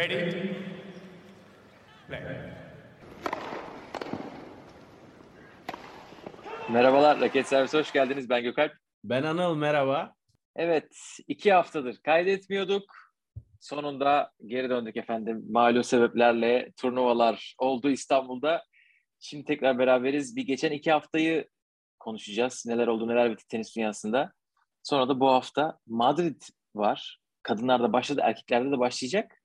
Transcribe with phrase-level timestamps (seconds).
[0.00, 0.54] Ready?
[2.08, 2.20] Play.
[6.70, 8.28] Merhabalar, Raket Servisi hoş geldiniz.
[8.30, 8.72] Ben Gökalp.
[9.04, 10.14] Ben Anıl, merhaba.
[10.56, 10.96] Evet,
[11.28, 12.84] iki haftadır kaydetmiyorduk.
[13.60, 15.44] Sonunda geri döndük efendim.
[15.50, 18.64] Malum sebeplerle turnuvalar oldu İstanbul'da.
[19.18, 20.36] Şimdi tekrar beraberiz.
[20.36, 21.48] Bir geçen iki haftayı
[21.98, 22.64] konuşacağız.
[22.66, 24.32] Neler oldu, neler bitti tenis dünyasında.
[24.82, 26.42] Sonra da bu hafta Madrid
[26.74, 27.20] var.
[27.42, 29.39] Kadınlarda başladı, erkeklerde de başlayacak.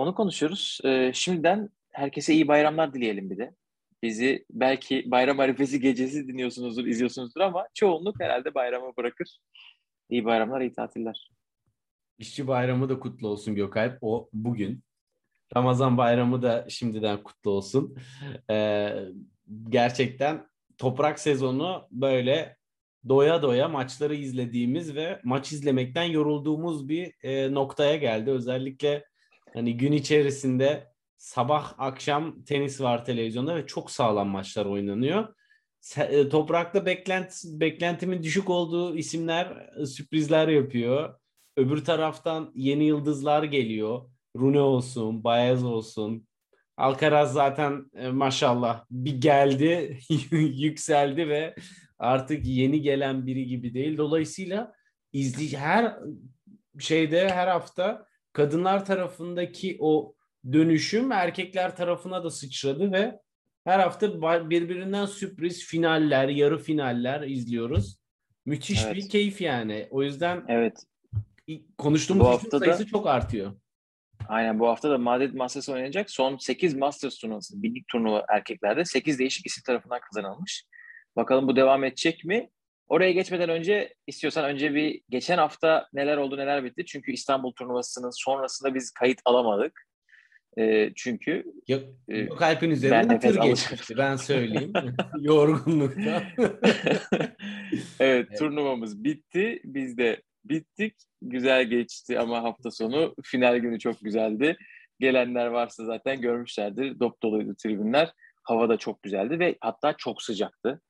[0.00, 0.80] Onu konuşuyoruz.
[0.84, 3.54] Ee, şimdiden herkese iyi bayramlar dileyelim bir de.
[4.02, 9.38] Bizi belki bayram arifesi gecesi dinliyorsunuzdur, izliyorsunuzdur ama çoğunluk herhalde bayramı bırakır.
[10.10, 11.30] İyi bayramlar, iyi tatiller.
[12.18, 13.98] İşçi bayramı da kutlu olsun Gökalp.
[14.00, 14.82] O bugün.
[15.56, 17.96] Ramazan bayramı da şimdiden kutlu olsun.
[18.50, 18.96] Ee,
[19.68, 20.46] gerçekten
[20.78, 22.56] toprak sezonu böyle
[23.08, 28.30] doya doya maçları izlediğimiz ve maç izlemekten yorulduğumuz bir e, noktaya geldi.
[28.30, 29.09] Özellikle
[29.54, 35.34] hani gün içerisinde sabah akşam tenis var televizyonda ve çok sağlam maçlar oynanıyor.
[35.96, 41.20] E, Toprakta beklent, beklentimin düşük olduğu isimler e, sürprizler yapıyor.
[41.56, 44.10] Öbür taraftan yeni yıldızlar geliyor.
[44.36, 46.26] Rune olsun, Baez olsun.
[46.76, 49.98] Alcaraz zaten e, maşallah bir geldi,
[50.32, 51.54] yükseldi ve
[51.98, 53.96] artık yeni gelen biri gibi değil.
[53.98, 54.72] Dolayısıyla
[55.12, 55.96] izleyici her
[56.78, 60.14] şeyde her hafta kadınlar tarafındaki o
[60.52, 63.20] dönüşüm erkekler tarafına da sıçradı ve
[63.64, 67.96] her hafta birbirinden sürpriz finaller, yarı finaller izliyoruz.
[68.46, 68.96] Müthiş Evet.
[68.96, 69.88] bir keyif yani.
[69.90, 70.84] O yüzden Evet,
[71.78, 73.52] konuştuğumuz Bu hafta da- sayısı çok artıyor.
[74.28, 76.10] aynen bu hafta da Madrid Masters oynanacak.
[76.10, 80.64] Son 8 Masters turnuvası, binlik turnuva erkeklerde 8 değişik isim tarafından kazanılmış.
[81.16, 82.50] Bakalım bu devam edecek mi?
[82.90, 86.84] Oraya geçmeden önce istiyorsan önce bir geçen hafta neler oldu neler bitti.
[86.86, 89.86] Çünkü İstanbul turnuvasının sonrasında biz kayıt alamadık.
[90.58, 93.94] Ee, çünkü Yok, Ee, yok Alp'in üzerinden tır geçmişti.
[93.96, 94.72] Ben söyleyeyim.
[95.20, 96.22] Yorgunluktan.
[96.38, 97.32] evet,
[98.00, 98.38] Evet.
[98.38, 99.60] turnuvamız bitti.
[99.64, 100.94] Biz de bittik.
[101.22, 104.56] Güzel geçti ama hafta sonu final günü çok güzeldi.
[105.00, 107.00] Gelenler varsa zaten görmüşlerdir.
[107.00, 108.12] Dop doluydu tribünler.
[108.42, 110.80] Hava da çok güzeldi ve hatta çok sıcaktı.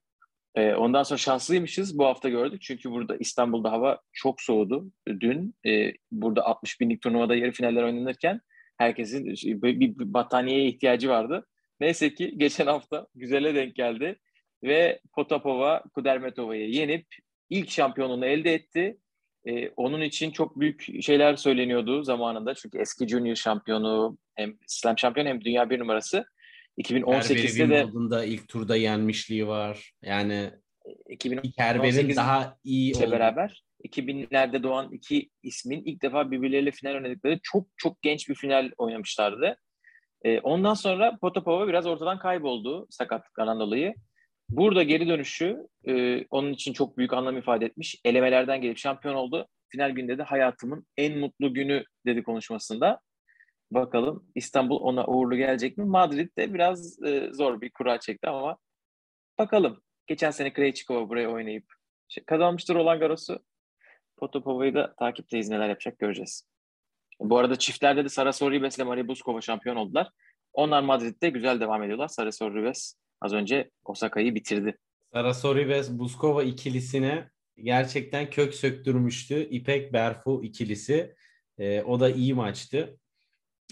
[0.55, 1.97] Ee, ondan sonra şanslıymışız.
[1.97, 2.61] Bu hafta gördük.
[2.61, 4.91] Çünkü burada İstanbul'da hava çok soğudu.
[5.07, 8.41] Dün e, burada 60 binlik turnuvada yarı finaller oynanırken
[8.77, 9.25] herkesin
[9.63, 11.47] bir, bir battaniyeye ihtiyacı vardı.
[11.79, 14.19] Neyse ki geçen hafta güzele denk geldi
[14.63, 17.05] ve Potapova Kudermetova'yı yenip
[17.49, 18.97] ilk şampiyonluğunu elde etti.
[19.45, 22.53] Ee, onun için çok büyük şeyler söyleniyordu zamanında.
[22.53, 26.25] Çünkü eski junior şampiyonu hem slam şampiyonu hem dünya bir numarası.
[26.77, 29.93] 2018'de Kerber'in de Wimbledon'da ilk turda yenmişliği var.
[30.01, 30.51] Yani
[31.09, 37.39] 2018 Kerber'in daha iyi ile beraber 2000'lerde doğan iki ismin ilk defa birbirleriyle final oynadıkları
[37.43, 39.57] çok çok genç bir final oynamışlardı.
[40.23, 43.93] Ee, ondan sonra Potapova biraz ortadan kayboldu sakatlıklardan dolayı.
[44.49, 48.01] Burada geri dönüşü e, onun için çok büyük anlam ifade etmiş.
[48.05, 49.47] Elemelerden gelip şampiyon oldu.
[49.69, 52.99] Final günde de hayatımın en mutlu günü dedi konuşmasında.
[53.71, 55.85] Bakalım İstanbul ona uğurlu gelecek mi?
[55.85, 58.57] Madrid de biraz e, zor bir kura çekti ama
[59.37, 59.81] bakalım.
[60.07, 61.65] Geçen sene Krejcikova buraya oynayıp
[62.07, 63.39] şey, kazanmıştır Roland Garros'u.
[64.17, 66.47] Potapova'yı da takipteyiz neler yapacak göreceğiz.
[67.19, 70.09] Bu arada çiftlerde de Sarasor Ribes ile Maria Buskova şampiyon oldular.
[70.53, 72.07] Onlar Madrid'de güzel devam ediyorlar.
[72.07, 74.77] Sarasor Ribes az önce Osaka'yı bitirdi.
[75.13, 79.47] Sarasori ve Buskova ikilisine gerçekten kök söktürmüştü.
[79.49, 81.15] İpek Berfu ikilisi.
[81.57, 82.99] Ee, o da iyi maçtı.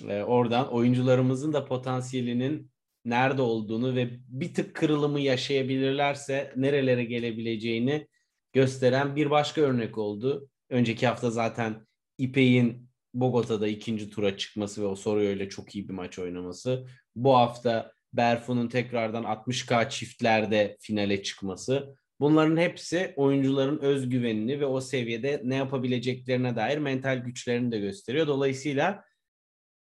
[0.10, 2.72] Ee, oradan oyuncularımızın da potansiyelinin
[3.06, 8.08] nerede olduğunu ve bir tık kırılımı yaşayabilirlerse nerelere gelebileceğini
[8.54, 10.50] gösteren bir başka örnek oldu.
[10.70, 15.94] Önceki hafta zaten İpek'in Bogota'da ikinci tura çıkması ve o soruyu öyle çok iyi bir
[15.94, 16.88] maç oynaması.
[17.16, 21.96] Bu hafta Berfu'nun tekrardan 60K çiftlerde finale çıkması.
[22.20, 28.28] Bunların hepsi oyuncuların özgüvenini ve o seviyede ne yapabileceklerine dair mental güçlerini de gösteriyor.
[28.28, 29.04] Dolayısıyla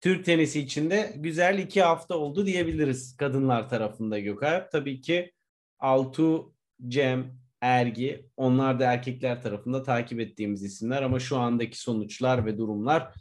[0.03, 4.71] Türk tenisi için de güzel iki hafta oldu diyebiliriz kadınlar tarafında Gökalp.
[4.71, 5.32] Tabii ki
[5.79, 6.55] Altu,
[6.88, 13.15] Cem, Ergi onlar da erkekler tarafında takip ettiğimiz isimler ama şu andaki sonuçlar ve durumlar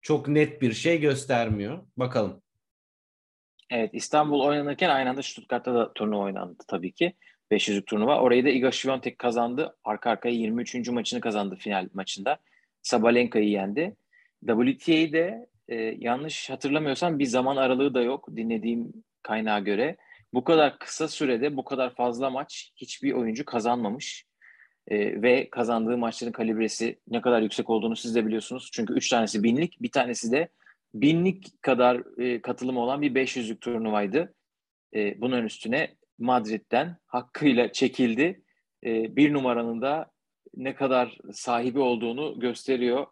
[0.00, 1.86] çok net bir şey göstermiyor.
[1.96, 2.42] Bakalım.
[3.70, 7.14] Evet İstanbul oynanırken aynı anda Stuttgart'ta da turnuva oynandı tabii ki.
[7.50, 8.20] 500'lük turnuva.
[8.20, 9.76] Orayı da Iga Świątek kazandı.
[9.84, 10.88] Arka arkaya 23.
[10.88, 12.38] maçını kazandı final maçında.
[12.82, 13.96] Sabalenka'yı yendi.
[14.46, 18.92] WTA'de e, yanlış hatırlamıyorsam bir zaman aralığı da yok dinlediğim
[19.22, 19.96] kaynağa göre.
[20.34, 24.26] Bu kadar kısa sürede bu kadar fazla maç hiçbir oyuncu kazanmamış.
[24.88, 28.70] E, ve kazandığı maçların kalibresi ne kadar yüksek olduğunu siz de biliyorsunuz.
[28.72, 30.48] Çünkü üç tanesi binlik, bir tanesi de
[30.94, 34.34] binlik kadar e, katılım olan bir 500'lük turnuvaydı.
[34.94, 38.42] E, bunun üstüne Madrid'den hakkıyla çekildi.
[38.84, 40.10] E, bir numaranın da
[40.56, 43.06] ne kadar sahibi olduğunu gösteriyor.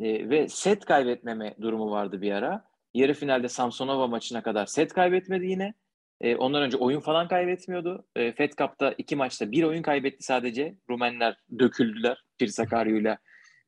[0.00, 2.64] E, ve set kaybetmeme durumu vardı bir ara.
[2.94, 5.74] Yarı finalde Samsonova maçına kadar set kaybetmedi yine.
[6.20, 8.04] E, ondan önce oyun falan kaybetmiyordu.
[8.16, 10.74] E, Fed Cup'ta iki maçta bir oyun kaybetti sadece.
[10.90, 12.24] Rumenler döküldüler.
[12.38, 13.16] Pirsakaryu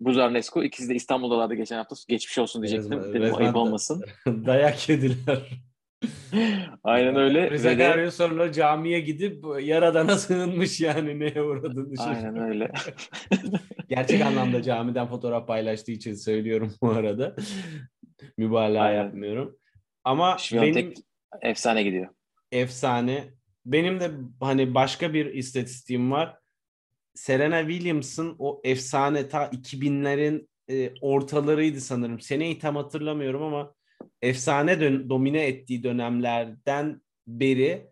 [0.00, 0.64] Buzarnescu.
[0.64, 1.96] İkisi de İstanbul'dalardı geçen hafta.
[2.08, 3.14] Geçmiş olsun diyecektim.
[3.14, 4.04] Dedim ayıp olmasın.
[4.26, 5.38] Dayak yediler.
[6.84, 7.50] Aynen öyle.
[7.50, 12.24] Rizagario sonra camiye gidip yaradana sığınmış yani neye uğradığını şaşırmış.
[12.24, 12.72] Aynen öyle.
[13.88, 17.36] Gerçek anlamda camiden fotoğraf paylaştığı için söylüyorum bu arada.
[18.38, 19.04] Mübalağa Aynen.
[19.04, 19.56] yapmıyorum.
[20.04, 20.94] Ama Şviyontek benim
[21.42, 22.08] efsane gidiyor.
[22.52, 23.24] efsane.
[23.66, 26.36] Benim de hani başka bir istatistiğim var.
[27.14, 32.20] Serena Williams'ın o efsane ta 2000'lerin e, ortalarıydı sanırım.
[32.20, 33.74] Seneyi tam hatırlamıyorum ama
[34.22, 37.86] efsane dön- domine ettiği dönemlerden beri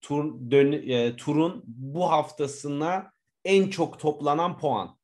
[0.00, 3.12] tur, dön- e, turun bu haftasına
[3.44, 4.98] en çok toplanan puan.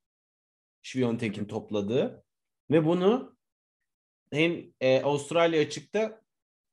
[0.82, 2.24] Şviyontek'in topladığı
[2.70, 3.36] ve bunu
[4.32, 6.20] hem e, Avustralya açıkta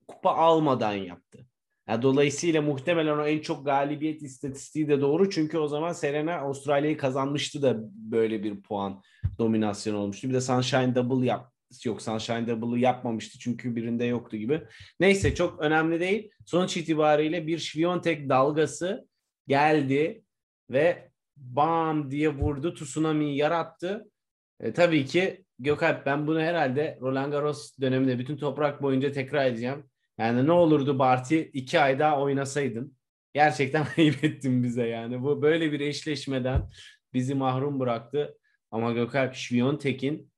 [0.08, 1.48] kupa almadan yaptı.
[1.88, 5.30] Ya dolayısıyla muhtemelen o en çok galibiyet istatistiği de doğru.
[5.30, 9.02] Çünkü o zaman Serena Avustralya'yı kazanmıştı da böyle bir puan
[9.40, 10.30] dominasyonu olmuştu.
[10.30, 11.53] Bir de Sunshine Double yap
[11.86, 14.62] yok Sunshine Double'ı yapmamıştı çünkü birinde yoktu gibi.
[15.00, 16.32] Neyse çok önemli değil.
[16.46, 19.08] Sonuç itibariyle bir Świątek dalgası
[19.48, 20.24] geldi
[20.70, 22.74] ve bam diye vurdu.
[22.74, 24.12] Tsunami'yi yarattı.
[24.60, 29.84] E, tabii ki Gökalp ben bunu herhalde Roland Garros döneminde bütün toprak boyunca tekrar edeceğim.
[30.18, 32.98] Yani ne olurdu Barty iki ay daha oynasaydın.
[33.34, 35.24] Gerçekten ayıp ettin bize yani.
[35.24, 36.70] Bu böyle bir eşleşmeden
[37.14, 38.38] bizi mahrum bıraktı.
[38.72, 40.33] Ama Gökalp Świątek'in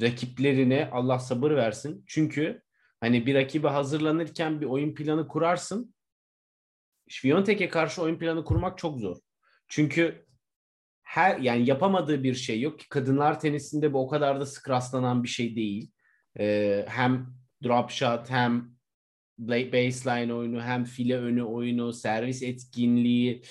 [0.00, 2.04] rakiplerine Allah sabır versin.
[2.06, 2.62] Çünkü
[3.00, 5.94] hani bir rakibe hazırlanırken bir oyun planı kurarsın.
[7.08, 9.16] Świątek'e karşı oyun planı kurmak çok zor.
[9.68, 10.26] Çünkü
[11.02, 15.22] her yani yapamadığı bir şey yok ki kadınlar tenisinde bu o kadar da sık rastlanan
[15.22, 15.90] bir şey değil.
[16.38, 17.26] Ee, hem
[17.64, 18.76] drop shot hem
[19.38, 23.42] baseline oyunu hem file önü oyunu, servis etkinliği,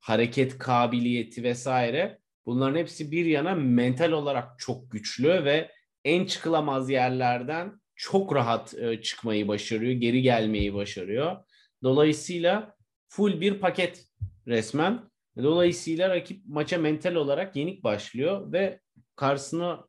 [0.00, 2.18] hareket kabiliyeti vesaire.
[2.46, 5.70] Bunların hepsi bir yana mental olarak çok güçlü ve
[6.04, 11.36] en çıkılamaz yerlerden çok rahat e, çıkmayı başarıyor, geri gelmeyi başarıyor.
[11.82, 12.76] Dolayısıyla
[13.08, 14.06] full bir paket
[14.46, 15.10] resmen.
[15.36, 18.80] Dolayısıyla rakip maça mental olarak yenik başlıyor ve
[19.16, 19.84] karşısına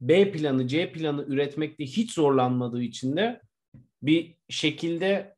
[0.00, 3.40] B planı, C planı üretmekte hiç zorlanmadığı için de
[4.02, 5.36] bir şekilde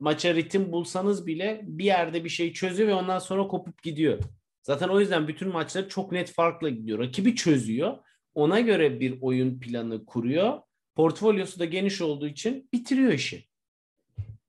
[0.00, 4.18] maça ritim bulsanız bile bir yerde bir şey çözüyor ve ondan sonra kopup gidiyor.
[4.62, 6.98] Zaten o yüzden bütün maçları çok net farkla gidiyor.
[6.98, 7.98] Rakibi çözüyor.
[8.38, 10.60] Ona göre bir oyun planı kuruyor.
[10.96, 13.44] Portfolyosu da geniş olduğu için bitiriyor işi.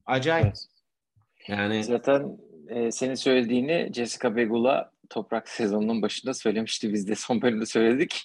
[0.06, 0.45] Acayip.
[0.45, 0.68] Evet.
[1.47, 2.38] Yani Zaten
[2.68, 6.94] e, senin söylediğini Jessica Begula toprak sezonunun başında söylemişti.
[6.94, 8.24] Biz de son bölümde söyledik.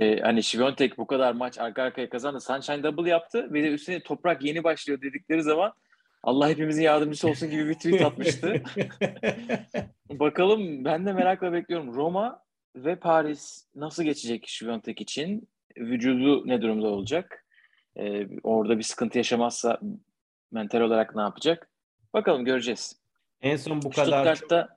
[0.00, 2.40] E, hani Świątek bu kadar maç arka arkaya kazandı.
[2.40, 3.52] Sunshine Double yaptı.
[3.52, 5.72] Ve de üstüne toprak yeni başlıyor dedikleri zaman
[6.22, 8.62] Allah hepimizin yardımcısı olsun gibi bir tweet atmıştı.
[10.10, 11.94] Bakalım ben de merakla bekliyorum.
[11.94, 12.45] Roma
[12.76, 15.48] ve Paris nasıl geçecek Świątek için?
[15.78, 17.46] Vücudu ne durumda olacak?
[17.96, 19.80] Ee, orada bir sıkıntı yaşamazsa
[20.52, 21.70] mental olarak ne yapacak?
[22.12, 22.96] Bakalım göreceğiz.
[23.40, 24.76] en son bu kadar Stuttgart'ta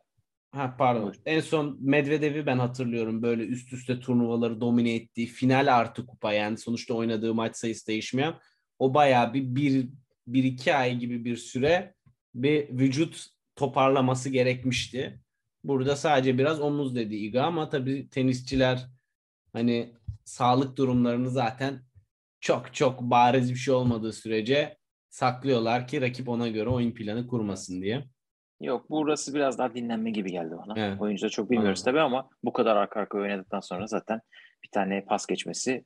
[0.51, 1.03] Ha pardon.
[1.03, 1.15] Buyur.
[1.25, 6.57] En son Medvedev'i ben hatırlıyorum böyle üst üste turnuvaları domine ettiği final artı kupa yani
[6.57, 8.33] sonuçta oynadığı maç sayısı değişmeyen
[8.79, 9.89] o bayağı bir, bir,
[10.27, 11.93] bir iki ay gibi bir süre
[12.35, 15.19] bir vücut toparlaması gerekmişti.
[15.63, 18.87] Burada sadece biraz omuz dedi Iga ama tabii tenisçiler
[19.53, 19.93] hani
[20.25, 21.81] sağlık durumlarını zaten
[22.39, 24.77] çok çok bariz bir şey olmadığı sürece
[25.09, 28.03] saklıyorlar ki rakip ona göre oyun planı kurmasın diye.
[28.61, 30.73] yok burası biraz daha dinlenme gibi geldi bana.
[30.79, 31.01] Evet.
[31.01, 34.21] Oyuncuda çok bilmiyoruz tabii ama bu kadar arka arkaya oynadıktan sonra zaten
[34.63, 35.85] bir tane pas geçmesi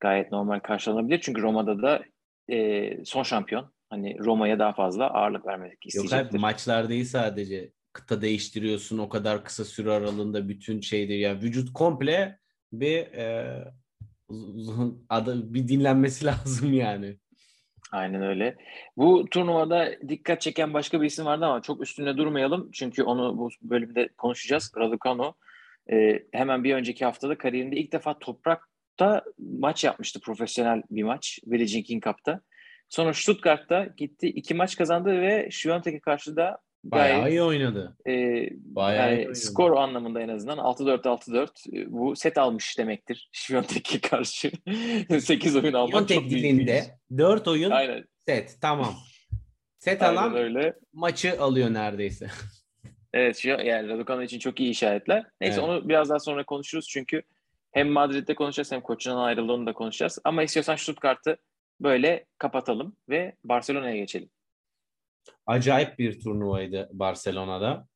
[0.00, 1.20] gayet normal karşılanabilir.
[1.20, 2.02] Çünkü Roma'da da
[2.48, 3.72] e, son şampiyon.
[3.90, 6.30] Hani Roma'ya daha fazla ağırlık vermek Yok isteyecektir.
[6.30, 7.72] abi maçlar değil sadece.
[7.96, 11.14] Kıta değiştiriyorsun o kadar kısa süre aralığında bütün şeydir.
[11.14, 12.38] Yani vücut komple
[12.72, 13.64] bir e,
[15.08, 17.16] adı, bir dinlenmesi lazım yani.
[17.92, 18.56] Aynen öyle.
[18.96, 22.70] Bu turnuvada dikkat çeken başka bir isim vardı ama çok üstünde durmayalım.
[22.72, 24.72] Çünkü onu bu bölümde konuşacağız.
[24.76, 25.34] Raducanu
[25.92, 30.20] e, hemen bir önceki haftada kariyerinde ilk defa toprakta maç yapmıştı.
[30.20, 31.38] Profesyonel bir maç.
[31.46, 32.40] Billie Jean King Cup'ta.
[32.88, 34.28] Sonra Stuttgart'ta gitti.
[34.28, 36.58] iki maç kazandı ve Świątek'e karşı da
[36.90, 37.96] Bayağı gayet iyi oynadı.
[38.06, 38.12] e,
[38.52, 39.34] Bayağı iyi yani oynadı.
[39.34, 44.50] skor anlamında en azından 6-4 6-4 e, bu set almış demektir Świątek'e karşı.
[45.20, 46.84] 8 oyun almak Piontek çok dilinde
[47.18, 48.04] Dört oyun Aynen.
[48.26, 48.58] set.
[48.60, 48.94] Tamam.
[49.78, 50.74] Set Aynen alan öyle.
[50.92, 52.26] maçı alıyor neredeyse.
[53.12, 55.24] Evet şu yani Raducanu için çok iyi işaretler.
[55.40, 55.68] Neyse Evet.
[55.70, 57.22] onu biraz daha sonra konuşuruz çünkü
[57.72, 60.18] hem Madrid'de konuşacağız hem koçundan ayrıldığını da konuşacağız.
[60.24, 61.36] Ama istiyorsan Stuttgart'ı
[61.80, 64.28] böyle kapatalım ve Barcelona'ya geçelim.
[65.46, 67.88] Acayip bir turnuvaydı Barcelona'da.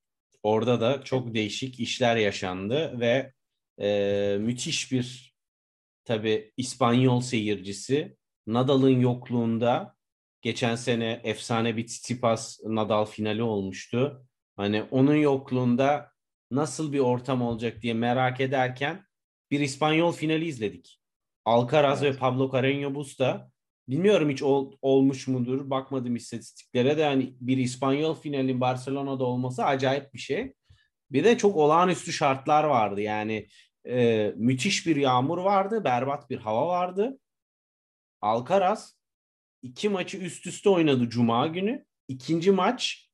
[0.42, 3.32] Orada da çok değişik işler yaşandı ve
[3.80, 5.34] e, müthiş bir
[6.04, 9.94] tabii İspanyol seyircisi Nadal'ın yokluğunda
[10.42, 14.26] geçen sene efsane bir Tsitsipas Nadal finali olmuştu.
[14.56, 16.12] Hani onun yokluğunda
[16.50, 19.04] nasıl bir ortam olacak diye merak ederken
[19.50, 21.00] bir İspanyol finali izledik.
[21.44, 22.14] Alcaraz Evet.
[22.14, 23.49] ve Pablo Carreño Busta
[23.90, 30.14] bilmiyorum hiç ol- olmuş mudur bakmadım istatistiklere de hani bir İspanyol finalin Barcelona'da olması acayip
[30.14, 30.54] bir şey.
[31.10, 33.48] Bir de çok olağanüstü şartlar vardı yani
[33.86, 37.18] e, müthiş bir yağmur vardı, berbat bir hava vardı.
[38.20, 39.00] Alcaraz
[39.62, 41.84] iki maçı üst üste oynadı Cuma günü.
[42.08, 43.10] İkinci maç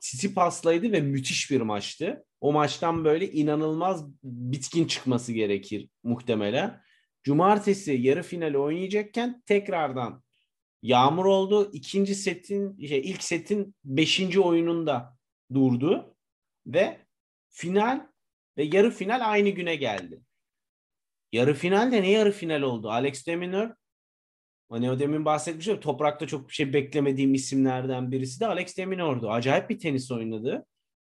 [0.00, 2.24] Tsitsipas'laydı ve müthiş bir maçtı.
[2.40, 6.82] O maçtan böyle inanılmaz bitkin çıkması gerekir muhtemelen.
[7.22, 10.22] Cumartesi yarı finali oynayacakken tekrardan
[10.82, 11.70] yağmur oldu.
[11.72, 15.16] İkinci setin, şey, ilk setin beşinci oyununda
[15.54, 16.16] durdu
[16.66, 17.00] ve
[17.48, 18.06] final
[18.56, 20.22] ve yarı final aynı güne geldi.
[21.32, 22.90] Yarı final de ne yarı final oldu?
[22.90, 23.70] Alex de Minaur
[24.70, 25.80] Hani o demin bahsetmiştim.
[25.80, 29.30] Toprakta çok bir şey beklemediğim isimlerden birisi de Alex de Minaur'du.
[29.30, 30.66] Acayip bir tenis oynadı.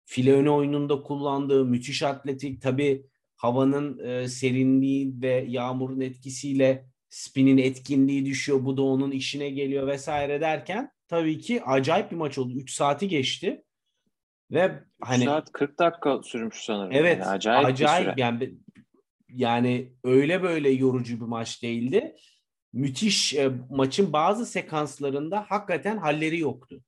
[0.04, 2.62] File önü oyununda kullandığı müthiş atletik.
[2.62, 3.06] Tabii
[3.44, 8.64] havanın e, serinliği ve yağmurun etkisiyle spinin etkinliği düşüyor.
[8.64, 12.52] Bu da onun işine geliyor vesaire derken tabii ki acayip bir maç oldu.
[12.56, 13.64] 3 saati geçti.
[14.50, 16.92] Ve hani Saat 40 dakika sürmüş sanırım.
[16.92, 17.18] Evet.
[17.18, 18.22] Yani acayip, acayip, bir süre.
[18.22, 18.54] yani
[19.28, 22.16] yani öyle böyle yorucu bir maç değildi.
[22.72, 26.80] Müthiş e, maçın bazı sekanslarında hakikaten halleri yoktu.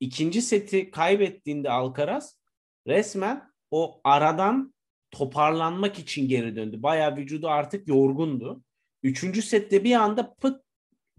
[0.00, 2.38] İkinci seti kaybettiğinde Alcaraz
[2.86, 4.74] resmen o aradan
[5.10, 6.82] toparlanmak için geri döndü.
[6.82, 8.62] Bayağı vücudu artık yorgundu.
[9.02, 10.62] Üçüncü sette bir anda pıt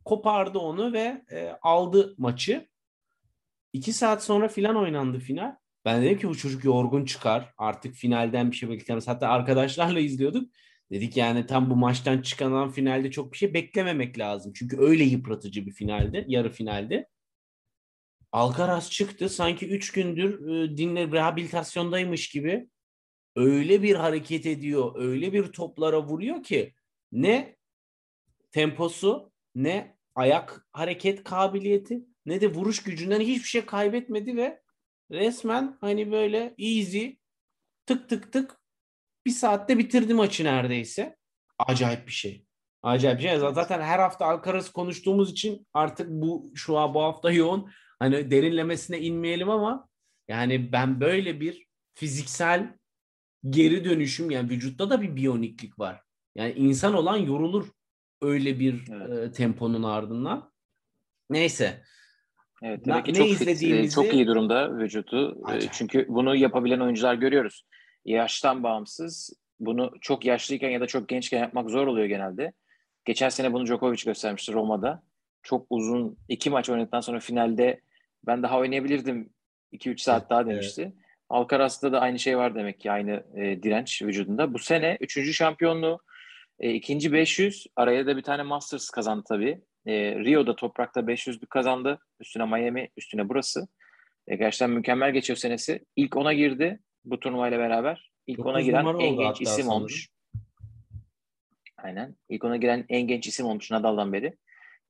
[0.05, 2.67] kopardı onu ve e, aldı maçı.
[3.73, 5.55] İki saat sonra filan oynandı final.
[5.85, 7.53] Ben dedim ki bu çocuk yorgun çıkar.
[7.57, 9.07] Artık finalden bir şey beklemez.
[9.07, 10.51] Hatta arkadaşlarla izliyorduk.
[10.91, 14.53] Dedik yani tam bu maçtan çıkanan finalde çok bir şey beklememek lazım.
[14.55, 16.25] Çünkü öyle yıpratıcı bir finaldi.
[16.27, 17.07] Yarı finaldi.
[18.31, 19.29] Alcaraz çıktı.
[19.29, 22.69] Sanki üç gündür e, dinle rehabilitasyondaymış gibi.
[23.35, 24.91] Öyle bir hareket ediyor.
[24.95, 26.73] Öyle bir toplara vuruyor ki
[27.11, 27.55] ne
[28.51, 34.61] temposu ne ayak hareket kabiliyeti ne de vuruş gücünden hiçbir şey kaybetmedi ve
[35.11, 37.07] resmen hani böyle easy
[37.85, 38.59] tık tık tık
[39.25, 41.15] bir saatte bitirdi maçı neredeyse.
[41.59, 42.45] Acayip bir şey.
[42.83, 43.39] Acayip bir şey.
[43.39, 47.71] Zaten her hafta Alcaraz konuştuğumuz için artık bu şu an bu hafta yoğun.
[47.99, 49.89] Hani derinlemesine inmeyelim ama
[50.27, 52.78] yani ben böyle bir fiziksel
[53.49, 56.01] geri dönüşüm yani vücutta da bir biyoniklik var.
[56.35, 57.67] Yani insan olan yorulur
[58.21, 59.29] öyle bir Evet.
[59.29, 60.51] e, temponun ardından.
[61.29, 61.83] Neyse.
[62.63, 65.41] Evet, demek ki ne çok fit, e, izlediğimizi- çok iyi durumda vücudu.
[65.41, 65.73] E, Acayip.
[65.73, 67.65] Çünkü bunu yapabilen oyuncular görüyoruz.
[68.05, 69.33] Yaştan bağımsız.
[69.59, 72.53] Bunu çok yaşlıyken ya da çok gençken yapmak zor oluyor genelde.
[73.05, 75.03] Geçen sene bunu Djokovic göstermişti Roma'da.
[75.43, 77.81] Çok uzun iki maç oynadıktan sonra finalde
[78.27, 79.29] ben daha oynayabilirdim
[79.71, 80.79] 2-3 saat daha Evet.
[81.29, 84.53] Alcaraz'da da aynı şey var demek ki aynı e, direnç vücudunda.
[84.53, 85.99] Bu sene üçüncü şampiyonluğu,
[86.59, 89.61] e, ikinci 500, araya da bir tane Masters kazandı tabii.
[89.85, 91.99] E, Rio'da toprakta 500'lük kazandı.
[92.19, 93.67] Üstüne Miami, üstüne burası.
[94.27, 95.85] E, gerçekten mükemmel geçiyor senesi.
[95.95, 98.11] İlk ona girdi bu turnuvayla beraber.
[98.27, 99.71] İlk ona giren en genç isim sanırım.
[99.71, 100.09] olmuş.
[101.77, 102.15] Aynen.
[102.29, 104.37] İlk ona giren en genç isim olmuş Nadal'dan beri.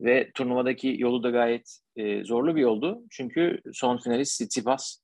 [0.02, 3.04] Ve turnuvadaki yolu da gayet e, zorlu bir yoldu.
[3.10, 5.02] Çünkü son finalist Tsitsipas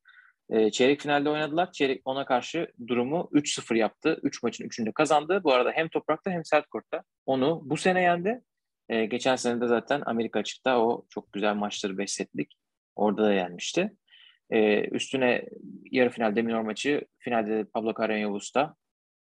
[0.50, 1.72] e, çeyrek finalde oynadılar.
[1.72, 4.20] Çeyrek ona karşı durumu 3-0 yaptı.
[4.24, 5.42] 3 maçın 3'ünü de kazandı.
[5.44, 7.04] Bu arada hem toprakta hem sert kortta.
[7.26, 8.42] Onu bu sene yendi.
[8.90, 12.54] E, geçen sene de zaten Amerika açıkta o çok güzel maçları 5 setlik.
[12.96, 13.96] Orada da yenmişti.
[14.50, 15.46] E, üstüne
[15.92, 18.74] yarı finalde minor maçı, finalde de Pablo Carreño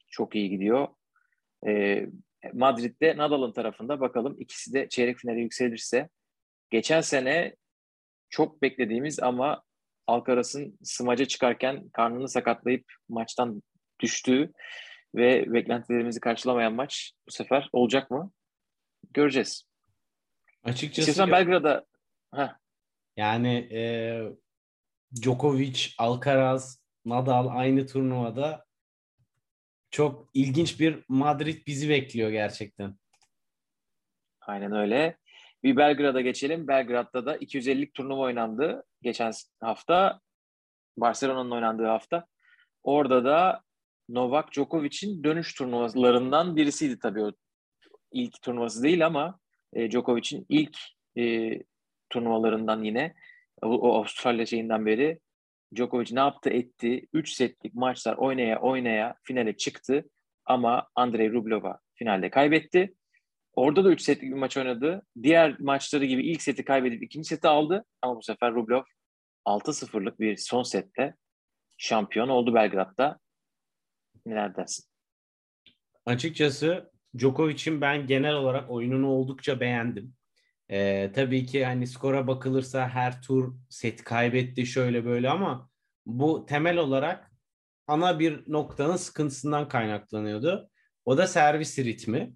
[0.10, 0.88] çok iyi gidiyor.
[1.68, 2.06] E,
[2.54, 6.10] Madrid'de Nadal'ın tarafında bakalım ikisi de çeyrek finale yükselirse
[6.70, 7.56] geçen sene
[8.30, 9.64] çok beklediğimiz ama
[10.08, 13.64] Alcaraz'ın smaca çıkarken karnını sakatlayıp maçtan
[14.00, 14.52] düştüğü
[15.16, 18.32] ve beklentilerimizi karşılamayan maç bu sefer olacak mı?
[19.14, 19.64] Göreceğiz.
[20.64, 21.86] Açıkçası İstiyorsan Belgrad'a
[22.36, 22.50] Heh,
[23.18, 23.82] yani e,
[25.22, 28.66] Djokovic, Alcaraz, Nadal aynı turnuvada
[29.92, 32.96] çok ilginç bir Madrid bizi bekliyor gerçekten.
[34.42, 35.18] aynen öyle.
[35.64, 36.68] Bir Belgrad'a geçelim.
[36.68, 40.20] Belgrad'da da 250'lik turnuva oynandı geçen hafta.
[40.98, 42.26] Barcelona'nın oynandığı hafta.
[42.84, 43.62] Orada da
[44.10, 47.32] Novak Djokovic'in dönüş turnuvalarından birisiydi tabii o.
[48.12, 49.40] ilk turnuvası değil ama
[49.74, 50.78] e, Djokovic'in ilk
[51.18, 51.52] e,
[52.10, 53.16] turnuvalarından yine
[53.62, 55.20] o, o Avustralya şeyinden beri
[55.76, 57.08] Djokovic ne yaptı etti.
[57.14, 60.10] 3 setlik maçlar oynaya oynaya finale çıktı
[60.46, 62.96] ama Andrei Rublev'a finalde kaybetti.
[63.56, 65.06] Orada da 3 setlik bir maç oynadı.
[65.24, 67.86] Diğer maçları gibi ilk seti kaybedip ikinci seti aldı.
[68.02, 68.82] Ama bu sefer Rublev
[69.46, 71.16] 6-0'lık bir son sette
[71.78, 73.20] şampiyon oldu Belgrad'da.
[74.26, 74.86] Neler dersin?
[76.06, 80.14] Açıkçası Djokovic'in ben genel olarak oyununu oldukça beğendim.
[80.72, 85.70] Ee, tabii ki hani skora bakılırsa her tur set kaybetti şöyle böyle ama
[86.06, 87.32] bu temel olarak
[87.88, 90.70] ana bir noktanın sıkıntısından kaynaklanıyordu.
[91.06, 92.34] O da servis ritmi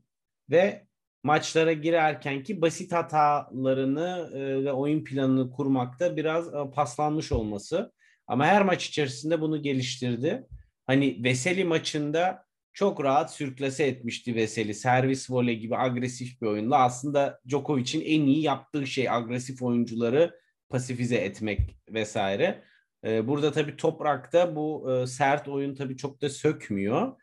[0.50, 0.85] ve
[1.26, 7.94] maçlara girerken ki basit hatalarını e, ve oyun planını kurmakta biraz e, paslanmış olması.
[8.28, 10.48] Ama her maç içerisinde bunu geliştirdi.
[10.88, 14.74] Hani Veseli maçında çok rahat sürklase etmişti Veseli.
[14.74, 16.78] Servis voley gibi agresif bir oyunla.
[16.78, 20.40] Aslında Djokovic'in en iyi yaptığı şey agresif oyuncuları
[20.70, 22.64] pasifize etmek vesaire.
[23.06, 27.22] Ee, burada tabii toprakta bu e, sert oyun tabii çok da sökmüyor.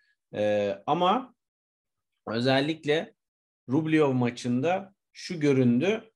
[0.86, 1.34] Ama
[2.26, 3.14] özellikle
[3.68, 6.10] Rublev maçında şu göründü.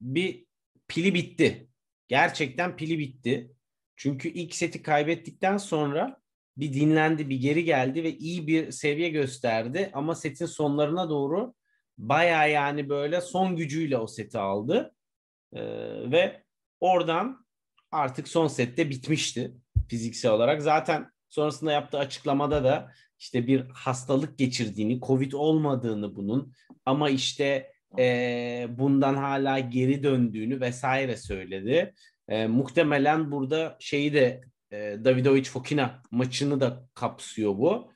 [0.00, 0.46] Bir
[0.88, 1.68] pili bitti.
[2.08, 3.54] Gerçekten pili bitti.
[3.96, 6.20] Çünkü ilk seti kaybettikten sonra
[6.56, 9.90] bir dinlendi, bir geri geldi ve iyi bir seviye gösterdi.
[9.92, 11.54] Ama setin sonlarına doğru
[11.98, 14.94] baya yani böyle son gücüyle o seti aldı.
[15.52, 15.60] Ee,
[16.10, 16.44] ve
[16.80, 17.46] oradan
[17.92, 19.54] artık son sette bitmişti
[19.88, 20.62] fiziksel olarak.
[20.62, 26.52] Zaten sonrasında yaptığı açıklamada da işte bir hastalık geçirdiğini, Covid olmadığını bunun
[26.86, 31.94] ama işte e, bundan hala geri döndüğünü vesaire söyledi.
[32.28, 34.40] E, muhtemelen burada şeyi de
[34.70, 37.92] e, Davidovic Fokina maçını da kapsıyor bu.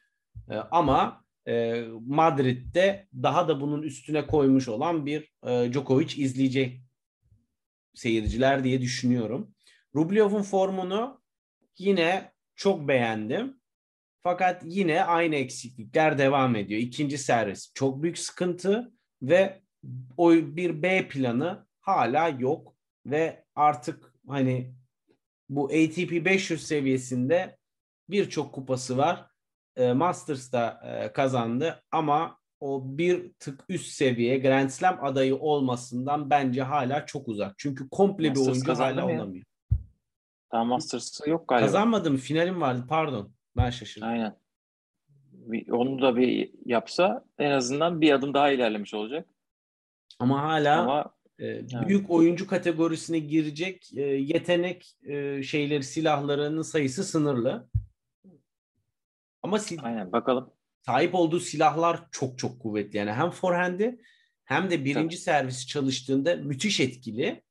[0.51, 6.81] E, ama e, Madrid'de daha da bunun üstüne koymuş olan bir e, Djokovic izleyecek
[7.95, 9.55] seyirciler diye düşünüyorum.
[9.95, 11.23] Rublev'in formunu
[11.79, 13.64] yine çok beğendim.
[14.25, 16.81] Fakat yine aynı eksiklikler devam ediyor.
[16.81, 19.63] İkinci servis çok büyük sıkıntı ve
[20.17, 22.75] o bir B planı hala yok
[23.07, 24.75] ve artık hani
[25.49, 27.59] bu ATP 500 seviyesinde
[28.09, 29.27] birçok kupası var.
[29.77, 36.63] E, Masters'da e, kazandı ama o bir tık üst seviye Grand Slam adayı olmasından bence
[36.63, 37.55] hala çok uzak.
[37.59, 39.45] Çünkü komple Masters bir oyuncu hala olamıyor.
[40.53, 41.67] Daha Masters'ı yok galiba.
[41.67, 42.17] Kazanmadım.
[42.17, 42.85] Finalim vardı.
[42.89, 43.35] Pardon.
[43.57, 44.09] Ben şaşırdım.
[44.09, 44.37] Aynen.
[45.71, 49.29] Onu da bir yapsa en azından bir adım daha ilerlemiş olacak.
[50.19, 57.71] Ama hala Ama e, büyük oyuncu kategorisine girecek e, yetenek e, şeyleri silahlarının sayısı sınırlı.
[59.43, 60.53] Ama sil- Aynen bakalım.
[60.87, 62.99] Sahip olduğu silahlar çok çok kuvvetli.
[62.99, 64.01] Yani hem forehand'i
[64.45, 65.23] hem de birinci Tabii.
[65.25, 67.44] servisi çalıştığında müthiş etkili.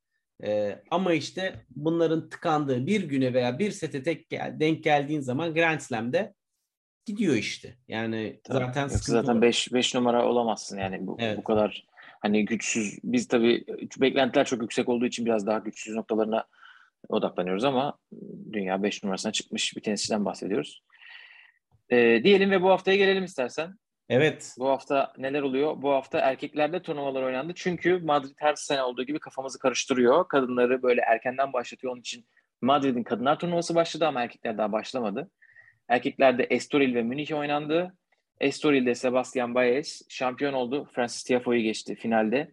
[0.43, 5.53] Ee, ama işte bunların tıkandığı bir güne veya bir sete tek gel, denk geldiğin zaman
[5.53, 6.33] Grand Slam'de
[7.05, 7.77] gidiyor işte.
[7.87, 8.65] Yani tabii.
[8.65, 11.37] zaten zaten 5 5 numara olamazsın yani bu, evet.
[11.37, 11.85] bu kadar
[12.21, 13.65] hani güçsüz biz tabii
[13.97, 16.45] beklentiler çok yüksek olduğu için biraz daha güçsüz noktalarına
[17.09, 17.97] odaklanıyoruz ama
[18.53, 20.83] dünya 5 numarasına çıkmış bir tenisçiden bahsediyoruz.
[21.89, 23.75] Ee, diyelim ve bu haftaya gelelim istersen.
[24.13, 24.55] Evet.
[24.59, 25.81] Bu hafta neler oluyor?
[25.81, 27.53] Bu hafta erkeklerde turnuvalar oynandı.
[27.55, 30.27] Çünkü Madrid her sene olduğu gibi kafamızı karıştırıyor.
[30.27, 31.93] Kadınları böyle erkenden başlatıyor.
[31.93, 32.25] Onun için
[32.61, 35.29] Madrid'in kadınlar turnuvası başladı ama erkekler daha başlamadı.
[35.87, 37.93] Erkeklerde Estoril ve Münih oynandı.
[38.39, 40.89] Estoril'de Sebastian Baez şampiyon oldu.
[40.95, 42.51] Francis Tiafoe'yu geçti finalde.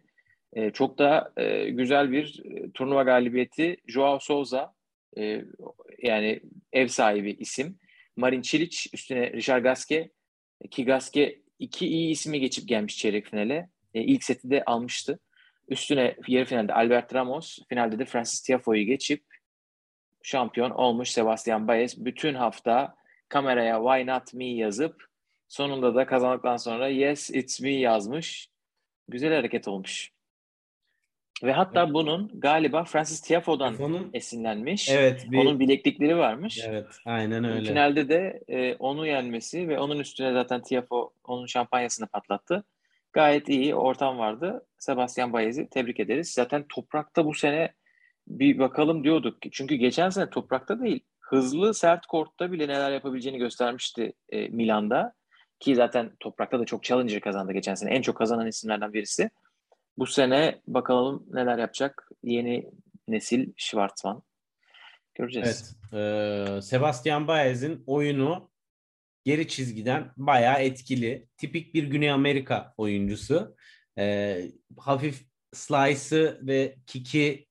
[0.53, 3.77] E, çok da e, güzel bir e, turnuva galibiyeti.
[3.87, 4.73] Joao Souza
[5.17, 5.41] e,
[6.03, 6.41] yani
[6.73, 7.79] ev sahibi isim.
[8.15, 10.11] Marin Cilic üstüne Richard Gasquet
[10.71, 13.69] ki Gasquet iki iyi ismi geçip gelmiş çeyrek finale.
[13.93, 15.19] E, ilk seti de almıştı.
[15.69, 19.23] Üstüne yarı finalde Albert Ramos, finalde de Francis Tiafoe'yu geçip
[20.23, 22.05] şampiyon olmuş Sebastian Baez.
[22.05, 22.95] Bütün hafta
[23.29, 25.05] kameraya why not me yazıp
[25.47, 28.49] sonunda da kazandıktan sonra yes it's me yazmış.
[29.07, 30.11] Güzel hareket olmuş.
[31.43, 31.93] Ve hatta evet.
[31.93, 34.89] bunun galiba Francis Tiafoe'dan Tiafoe'nun, esinlenmiş.
[34.89, 35.25] Evet.
[35.31, 36.59] Bir, onun bileklikleri varmış.
[36.67, 37.69] Evet, aynen öyle.
[37.69, 42.63] Finalde de e, onu yenmesi ve onun üstüne zaten Tiafoe onun şampanyasını patlattı.
[43.13, 44.65] Gayet iyi ortam vardı.
[44.79, 46.31] Sebastian Baez'i tebrik ederiz.
[46.33, 47.73] Zaten toprakta bu sene
[48.27, 49.37] bir bakalım diyorduk.
[49.51, 55.13] Çünkü geçen sene toprakta değil, hızlı sert kortta bile neler yapabileceğini göstermişti e, Milan'da.
[55.59, 57.93] Ki zaten toprakta da çok challenger kazandı geçen sene.
[57.93, 59.29] En çok kazanan isimlerden birisi.
[59.97, 62.71] Bu sene bakalım neler yapacak yeni
[63.07, 64.23] nesil Schwartzman.
[65.15, 65.77] Göreceğiz.
[65.93, 66.57] Evet.
[66.57, 68.51] Ee, Sebastian Baez'in oyunu
[69.23, 71.27] geri çizgiden bayağı etkili.
[71.37, 73.55] Tipik bir Güney Amerika oyuncusu.
[73.97, 77.47] Ee, hafif slice'ı ve kiki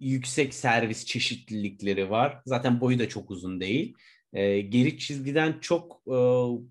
[0.00, 2.42] yüksek servis çeşitlilikleri var.
[2.46, 3.94] Zaten boyu da çok uzun değil.
[4.34, 6.12] Ee, geri çizgiden çok e,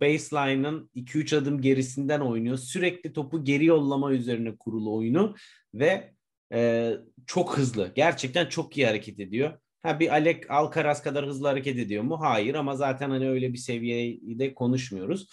[0.01, 2.57] baseline'ın 2-3 adım gerisinden oynuyor.
[2.57, 5.35] Sürekli topu geri yollama üzerine kurulu oyunu
[5.73, 6.13] ve
[6.53, 6.91] e,
[7.27, 7.91] çok hızlı.
[7.95, 9.59] Gerçekten çok iyi hareket ediyor.
[9.83, 12.19] Ha bir Alek Alcaraz kadar hızlı hareket ediyor mu?
[12.21, 15.27] Hayır ama zaten hani öyle bir seviyede konuşmuyoruz.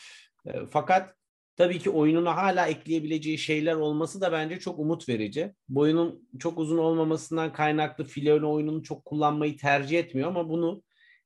[0.46, 1.14] E, fakat
[1.56, 5.54] tabii ki oyununa hala ekleyebileceği şeyler olması da bence çok umut verici.
[5.68, 10.82] Boyunun çok uzun olmamasından kaynaklı file oyununu çok kullanmayı tercih etmiyor ama bunu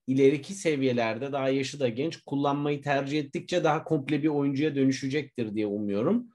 [0.07, 5.67] ileriki seviyelerde daha yaşı da genç kullanmayı tercih ettikçe daha komple bir oyuncuya dönüşecektir diye
[5.67, 6.29] umuyorum.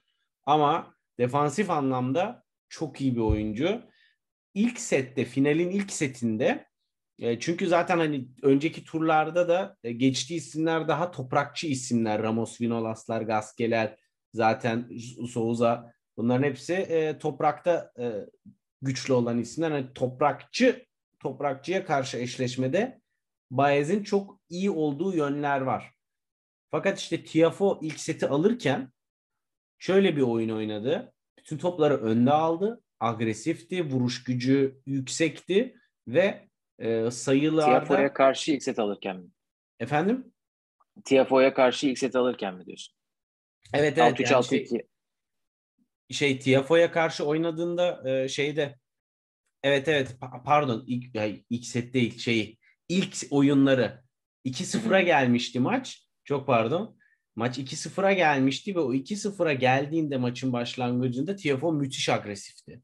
[0.45, 3.81] Ama defansif anlamda çok iyi bir oyuncu.
[4.53, 6.65] İlk sette, finalin ilk setinde
[7.19, 12.23] e, çünkü zaten hani önceki turlarda da e, geçtiği isimler daha toprakçı isimler.
[12.23, 13.95] Ramos, Vinolaslar, Gaskeler,
[14.33, 14.89] zaten
[15.27, 17.93] Souza bunların hepsi e, toprakta
[18.81, 19.71] güçlü olan isimler.
[19.71, 20.85] Yani toprakçı
[21.19, 22.98] toprakçıya karşı eşleşmede
[23.51, 25.93] Baez'in çok iyi olduğu yönler var.
[26.71, 28.91] Fakat işte Tiafo ilk seti alırken
[29.79, 31.13] şöyle bir oyun oynadı.
[31.37, 32.83] Bütün topları önde aldı.
[32.99, 35.75] Agresifti, vuruş gücü yüksekti
[36.07, 36.47] ve
[36.79, 37.65] e, sayılarda...
[37.65, 39.29] Tiafoe'ya karşı ilk set alırken mi?
[39.79, 40.33] Efendim?
[41.05, 42.95] Tiafoe'ya karşı ilk set alırken mi diyorsun?
[43.73, 44.19] Evet evet.
[44.19, 44.67] 6-3 yani 6 şey,
[46.11, 48.75] şey Tiafoe'ya karşı oynadığında e, şeyde
[49.63, 52.57] Evet evet pardon ilk, ya, ilk set değil şeyi
[52.89, 54.03] ilk oyunları
[54.45, 56.07] 2-0'a gelmişti maç.
[56.23, 56.97] Çok pardon.
[57.35, 62.81] Maç 2-0'a gelmişti ve o 2-0'a geldiğinde maçın başlangıcında Tiafo müthiş agresifti.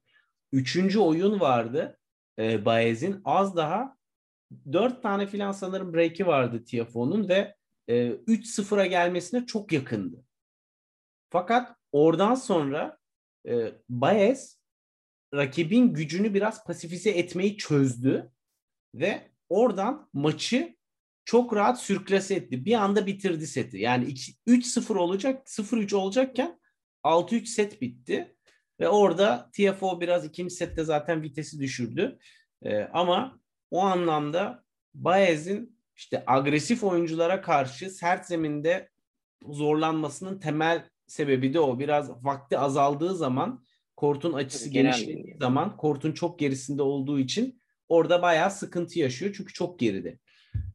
[0.52, 2.00] Üçüncü oyun vardı
[2.40, 3.22] e, Baez'in.
[3.26, 3.98] Az daha
[4.72, 7.56] 4 tane filan sanırım break'i vardı Tiafo'nun ve
[7.88, 10.26] e, 3-0'a gelmesine çok yakındı.
[11.30, 12.98] Fakat oradan sonra
[13.48, 14.60] e, Baez
[15.34, 18.32] rakibin gücünü biraz pasifize etmeyi çözdü
[18.96, 20.76] ve oradan maçı
[21.26, 22.66] çok rahat sürklase etti.
[22.66, 23.78] Bir anda bitirdi seti.
[23.78, 24.06] Yani
[24.48, 26.60] 3-0 olacak, 0-3 olacakken
[27.04, 28.36] 6-3 set bitti.
[28.80, 32.20] Ve orada TFO biraz ikinci sette zaten vitesi düşürdü.
[32.64, 33.40] Ee, ama
[33.72, 38.90] o anlamda Baez'in işte agresif oyunculara karşı sert zeminde
[39.48, 41.80] zorlanmasının temel sebebi de o.
[41.80, 43.64] Biraz vakti azaldığı zaman,
[43.96, 49.80] kortun açısı genişlediği zaman, kortun çok gerisinde olduğu için orada bayağı sıkıntı yaşıyor çünkü çok
[49.80, 50.20] geride.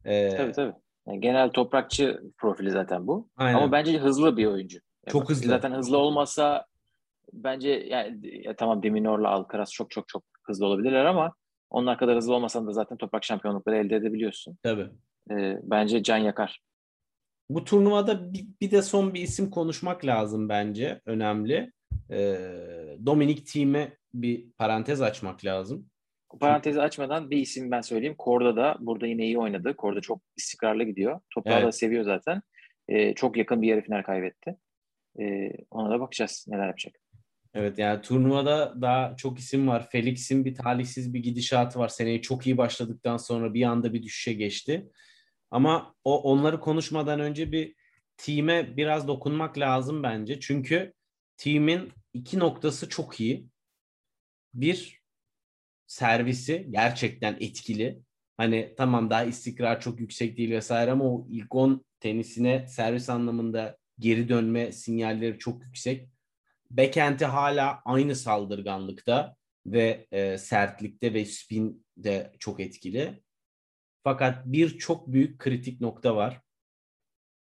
[0.05, 0.73] Ee, tabii tabii.
[1.07, 3.29] Yani genel toprakçı profili zaten bu.
[3.37, 3.57] Aynen.
[3.57, 4.79] Ama bence hızlı bir oyuncu.
[5.07, 5.47] Çok hızlı.
[5.47, 6.65] Zaten hızlı olmasa
[7.33, 11.33] bence yani ya tamam Deminor'la Alcaraz çok çok çok hızlı olabilirler ama
[11.69, 14.57] onlar kadar hızlı olmasan da zaten toprak şampiyonlukları elde edebiliyorsun.
[14.63, 14.87] Tabii.
[15.31, 16.61] Ee, bence can yakar.
[17.49, 21.01] Bu turnuvada bir, bir de son bir isim konuşmak lazım bence.
[21.05, 21.71] Önemli.
[22.11, 25.89] Ee, Dominic Thiem'e bir parantez açmak lazım.
[26.39, 28.15] Parantezi açmadan bir isim ben söyleyeyim.
[28.17, 29.75] Korda da burada yine iyi oynadı.
[29.77, 31.19] Korda çok istikrarlı gidiyor.
[31.33, 31.67] Toprağı evet.
[31.67, 32.41] da seviyor zaten.
[32.87, 34.55] Ee, çok yakın bir yarı final kaybetti.
[35.19, 36.95] Ee, ona da bakacağız neler yapacak.
[37.53, 39.89] Evet yani turnuvada daha çok isim var.
[39.89, 41.87] Felix'in bir talihsiz bir gidişatı var.
[41.87, 44.89] Seneye çok iyi başladıktan sonra bir anda bir düşüşe geçti.
[45.51, 47.75] Ama o onları konuşmadan önce bir
[48.17, 50.39] team'e biraz dokunmak lazım bence.
[50.39, 50.93] Çünkü
[51.37, 53.47] team'in iki noktası çok iyi.
[54.53, 55.00] Bir
[55.91, 58.01] servisi gerçekten etkili.
[58.37, 63.77] Hani tamam daha istikrar çok yüksek değil vesaire ama o ilk 10 tenisine servis anlamında
[63.99, 66.09] geri dönme sinyalleri çok yüksek.
[66.69, 73.23] Backend'i hala aynı saldırganlıkta ve e, sertlikte ve spin de çok etkili.
[74.03, 76.41] Fakat bir çok büyük kritik nokta var.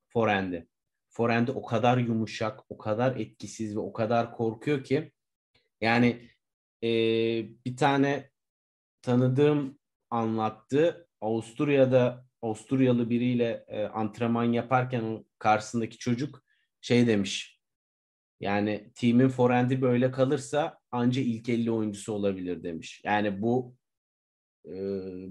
[0.07, 0.67] Forehand'i.
[1.09, 5.11] Forehand'i o kadar yumuşak, o kadar etkisiz ve o kadar korkuyor ki
[5.81, 6.34] yani
[6.85, 6.89] e,
[7.65, 8.29] bir tane
[9.01, 11.07] tanıdığım anlattı.
[11.21, 16.43] Avusturya'da Avusturyalı biriyle e, antrenman yaparken karşısındaki çocuk
[16.81, 17.61] şey demiş.
[18.39, 23.01] Yani timin forendi böyle kalırsa anca ilk 50 oyuncusu olabilir demiş.
[23.05, 23.75] Yani bu
[24.65, 24.71] e,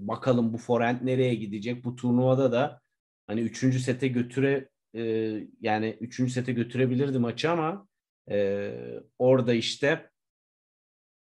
[0.07, 1.85] bakalım bu forend nereye gidecek?
[1.85, 2.81] Bu turnuvada da
[3.27, 3.79] hani 3.
[3.81, 5.01] sete götüre e,
[5.61, 6.31] yani 3.
[6.33, 7.87] sete götürebilirdi maçı ama
[8.31, 8.71] e,
[9.19, 10.09] orada işte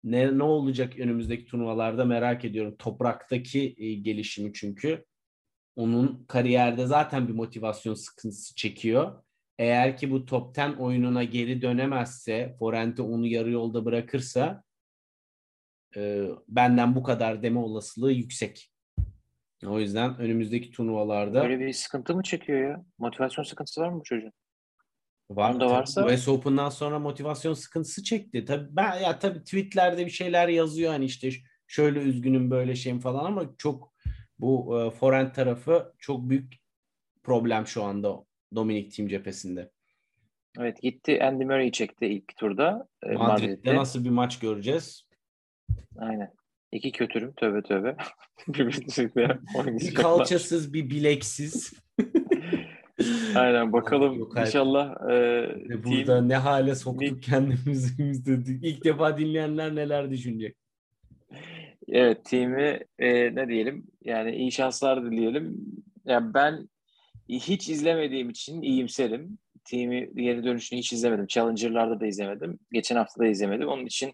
[0.06, 2.76] ne, ne olacak önümüzdeki turnuvalarda merak ediyorum.
[2.78, 5.04] Topraktaki e, gelişimi çünkü
[5.76, 9.22] onun kariyerde zaten bir motivasyon sıkıntısı çekiyor.
[9.58, 14.62] eğer ki bu top 10 oyununa geri dönemezse, Forente onu yarı yolda bırakırsa
[15.96, 18.72] e, benden bu kadar deme olasılığı yüksek.
[19.66, 22.84] O yüzden önümüzdeki turnuvalarda Böyle bir sıkıntı mı çekiyor ya?
[22.98, 24.32] Motivasyon sıkıntısı var mı bu çocuğun?
[25.30, 25.54] Var.
[25.54, 28.44] onda varsa- US Open'dan sonra motivasyon sıkıntısı çekti.
[28.44, 31.30] Tabii ben ya tabii tweetlerde bir şeyler yazıyor hani işte
[31.66, 33.92] şöyle üzgünüm böyle şeyim falan ama çok
[34.38, 36.54] bu e, forehand tarafı çok büyük
[37.22, 39.70] problem şu anda Dominic Thiem cephesinde.
[40.58, 42.88] Evet gitti Andy Murray'i çekti ilk turda.
[43.02, 43.76] e, Madrid'de Madrid'de.
[43.76, 45.06] nasıl bir maç göreceğiz?
[45.98, 46.32] Aynen.
[46.72, 47.96] İki kötürüm tövbe tövbe.
[49.66, 51.72] Bir kalçasız, bir bileksiz.
[53.34, 55.14] Aynen bakalım Yok, inşallah e,
[55.68, 58.64] Ve Burada team- ne hale soktuk kendimizi dedik.
[58.64, 60.56] İlk defa dinleyenler neler düşünecek?
[61.88, 63.86] Evet, team'i e, ne diyelim?
[64.04, 65.56] Yani iyi şanslar dileyelim.
[66.04, 66.68] Ya ben
[67.28, 69.38] hiç izlemediğim için iyimserim.
[69.64, 71.26] Team'i geri dönüşünü hiç izlemedim.
[71.26, 72.58] Challenger'larda da izlemedim.
[72.72, 73.68] Geçen hafta da izlemedim.
[73.68, 74.12] Onun için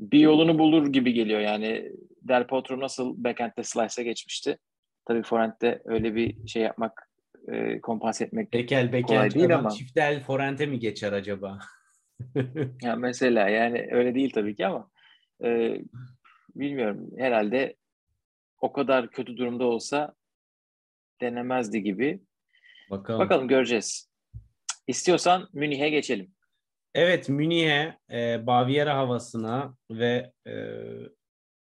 [0.00, 1.40] bir yolunu bulur gibi geliyor.
[1.40, 4.58] Yani Del Potro nasıl backhand'de slice'a geçmişti.
[5.04, 7.05] Tabii forehand'de öyle bir şey yapmak,
[7.52, 8.52] e, kompanse etmek.
[8.52, 9.70] Bekel Kolay Bekel değil adam ama.
[9.70, 11.58] çift el forente mi geçer acaba?
[12.82, 14.90] Ya mesela yani öyle değil tabii ki ama
[15.44, 15.80] e,
[16.54, 17.10] bilmiyorum.
[17.18, 17.76] Herhalde
[18.60, 20.14] o kadar kötü durumda olsa
[21.20, 22.20] denemezdi gibi.
[22.90, 23.20] Bakalım.
[23.20, 24.10] Bakalım göreceğiz.
[24.86, 26.30] İstiyorsan Münih'e geçelim.
[26.94, 30.54] Evet Münih'e, e, Baviera havasına ve e,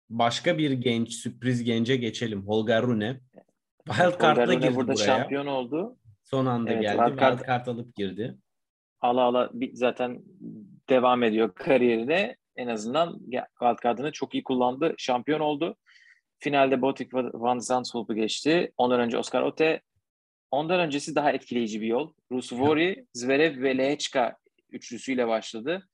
[0.09, 2.47] başka bir genç, sürpriz gence geçelim.
[2.47, 3.19] Holger Rune.
[3.87, 5.05] Wildcard'la Holger Rune girdi burada buraya.
[5.05, 5.97] şampiyon oldu.
[6.23, 6.97] Son anda Evet, geldi.
[6.97, 8.37] wildcard- Wildcard alıp girdi.
[9.01, 10.21] Ala ala bir- zaten
[10.89, 12.35] devam ediyor kariyerine.
[12.55, 14.93] En azından ya- wildcard'ını çok iyi kullandı.
[14.97, 15.75] Şampiyon oldu.
[16.39, 18.71] Finalde Botic Van Zandvoort'u geçti.
[18.77, 19.81] Ondan önce Oscar Ote.
[20.51, 22.13] Ondan öncesi daha etkileyici bir yol.
[22.31, 24.37] Rusvori, Zverev ve Lehechka
[24.71, 25.87] üçlüsüyle başladı.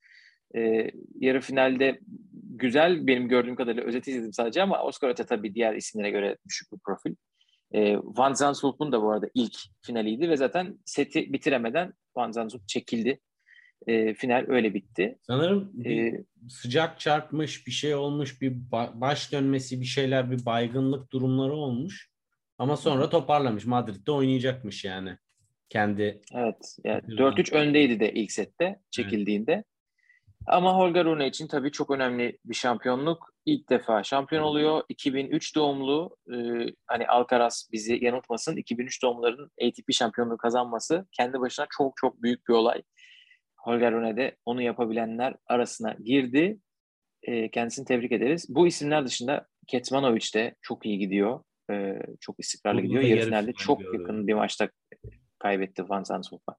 [0.56, 1.99] Ee, yarı finalde
[2.34, 6.71] güzel benim gördüğüm kadarıyla özeti izledim sadece ama Oscar Ote tabii diğer isimlere göre düşük
[6.73, 7.15] bir profil.
[7.73, 13.19] Ee, Van Zandvoort'un da bu arada ilk finaliydi ve zaten seti bitiremeden Van Zandvoort çekildi.
[13.88, 15.19] Ee, final öyle bitti.
[15.21, 21.12] Sanırım Ee, sıcak çarpmış, bir şey olmuş, bir ba- baş dönmesi, bir şeyler, bir baygınlık
[21.12, 22.12] durumları olmuş.
[22.57, 23.65] Ama sonra toparlamış.
[23.65, 25.17] Madrid'de oynayacakmış yani.
[25.69, 26.77] Kendi Evet.
[26.84, 27.25] Yani Güzel.
[27.25, 29.63] 4-3 öndeydi de ilk sette çekildiğinde.
[30.47, 33.30] Ama Holger Rune için tabii çok önemli bir şampiyonluk.
[33.45, 34.84] İlk defa şampiyon oluyor.
[34.89, 36.36] 2003 doğumlu e,
[36.88, 38.58] hani Alcaraz bizi yanıltmasın.
[38.58, 42.82] 2003 doğumluların ATP şampiyonluğu kazanması kendi başına çok çok büyük bir olay.
[43.58, 46.60] Holger Rune de onu yapabilenler arasına girdi.
[47.23, 48.45] E, kendisini tebrik ederiz.
[48.49, 51.43] Bu isimler dışında Ketmanovic de çok iyi gidiyor.
[51.71, 53.04] E, çok istikrarlı Burada gidiyor.
[53.04, 53.97] Yarı finalde çok gördü.
[53.97, 54.69] yakın bir maçta
[55.39, 56.56] kaybetti Van Zandvoort'a.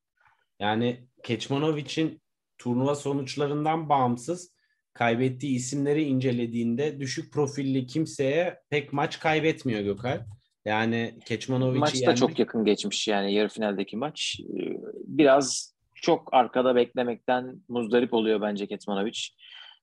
[0.61, 2.23] Yani Keçmanovic'in
[2.59, 4.55] turnuva sonuçlarından bağımsız
[4.95, 10.23] kaybettiği isimleri incelediğinde düşük profilli kimseye pek maç kaybetmiyor Gökalp.
[10.65, 14.41] Yani Keçmanovic'i Maç da yenmek çok yakın geçmiş yani yarı finaldeki maç.
[14.41, 14.77] Ee,
[15.07, 19.19] Biraz çok arkada beklemekten muzdarip oluyor bence Ketmanovic.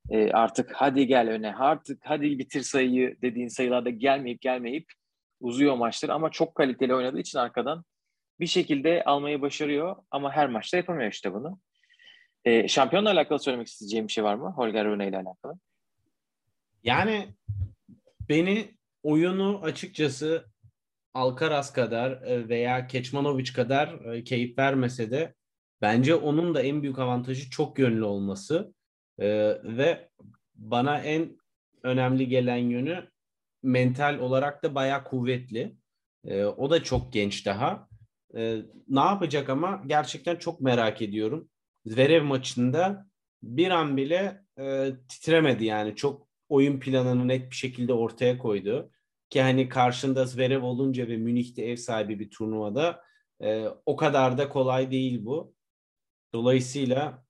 [0.09, 4.85] Ee, artık hadi gel öne, artık hadi bitir sayıyı dediğin sayılarda gelmeyip gelmeyip
[5.39, 7.83] uzuyor maçlar ama çok kaliteli oynadığı için arkadan
[8.39, 11.59] bir şekilde almayı başarıyor ama her maçta yapamıyor işte bunu.
[12.45, 14.53] Ee, şampiyonla alakalı söylemek isteyeceğim bir şey var mı?
[14.55, 15.59] Holger Rune ile alakalı.
[16.83, 17.27] Yani
[18.29, 20.45] beni oyunu açıkçası
[21.13, 25.33] Alcaraz kadar e, veya Keçmanovic kadar e, keyif vermese de
[25.81, 28.73] bence onun da en büyük avantajı çok yönlü olması
[29.19, 29.27] E,
[29.63, 30.09] ve
[30.55, 31.37] bana en
[31.83, 33.09] önemli gelen yönü
[33.63, 35.75] mental olarak da bayağı kuvvetli.
[36.25, 37.87] E, o da çok genç daha.
[38.35, 41.49] E, ne yapacak ama gerçekten çok merak ediyorum.
[41.85, 43.09] Zverev maçında
[43.43, 48.91] bir an bile e, titremedi yani çok oyun planını net bir şekilde ortaya koydu.
[49.29, 53.03] Ki hani karşında Zverev olunca ve Münih'te ev sahibi bir turnuvada
[53.41, 55.53] e, o kadar da kolay değil bu.
[56.33, 57.25] Dolayısıyla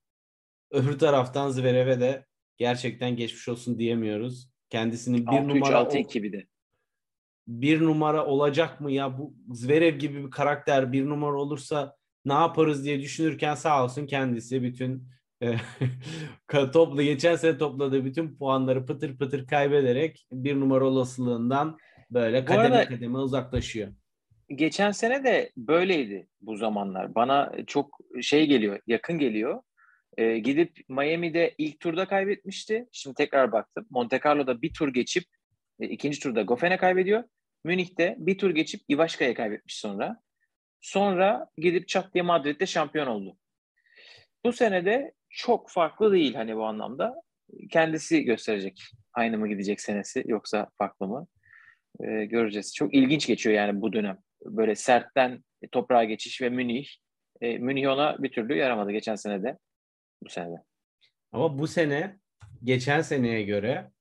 [0.72, 2.26] öbür taraftan Zverev'e de
[2.58, 4.50] gerçekten geçmiş olsun diyemiyoruz.
[4.70, 6.48] Kendisinin bir 6-3, numara 6-2 bir de.
[7.48, 11.99] bir numara olacak mı ya bu Zverev gibi bir karakter bir numara olursa
[12.30, 15.04] ne yaparız diye düşünürken sağ olsun kendisi bütün
[15.44, 15.56] e,
[16.74, 21.78] topla geçen sene topladığı bütün puanları pıtır pıtır kaybederek bir numara olasılığından
[22.12, 23.88] böyle kademe arada- kademe uzaklaşıyor.
[24.56, 27.16] geçen sene de böyleydi bu zamanlar.
[27.16, 29.62] Bana çok şey geliyor, yakın geliyor.
[30.18, 32.86] Ee, gidip Miami'de ilk turda kaybetmişti.
[32.92, 33.86] Şimdi tekrar baktım.
[33.90, 35.24] Monte Carlo'da bir tur geçip
[35.80, 37.24] e, ikinci turda Goffen'e kaybediyor.
[37.64, 40.22] Münih'te bir tur geçip Ivaşka'ya kaybetmiş sonra.
[40.82, 43.38] Sonra gidip çat diye Madrid'de şampiyon oldu.
[44.46, 47.16] Bu sene de çok farklı değil hani bu anlamda.
[47.72, 48.82] Kendisi gösterecek.
[49.14, 51.28] Aynı mı gidecek senesi yoksa farklı mı?
[52.04, 52.76] Ee, göreceğiz.
[52.76, 54.18] Çok ilginç geçiyor yani bu dönem.
[54.46, 56.88] Böyle sertten toprağa geçiş ve Münih.
[57.42, 59.58] Ee, Münih ona bir türlü yaramadı geçen sene de.
[60.24, 60.64] Bu sene de.
[61.32, 62.18] Ama bu sene
[62.64, 63.92] geçen seneye göre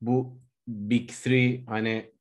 [0.00, 2.13] bu Big Three hani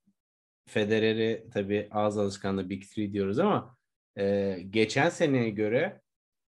[0.65, 3.77] Federer'i tabii ağız alışkanlığı Big Three diyoruz ama
[4.17, 6.01] e, geçen seneye göre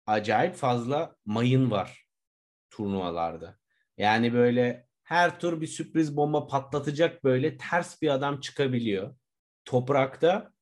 [0.06, 2.06] acayip fazla mayın var
[2.70, 3.58] turnuvalarda.
[3.98, 9.16] Yani böyle her tur bir sürpriz bomba patlatacak böyle ters bir adam çıkabiliyor.
[9.64, 10.52] Toprakta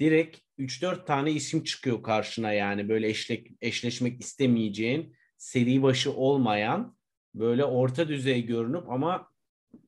[0.00, 6.96] direkt 3-4 tane isim çıkıyor karşına yani böyle eşlek, eşleşmek istemeyeceğin seri başı olmayan
[7.34, 9.28] böyle orta düzey görünüp ama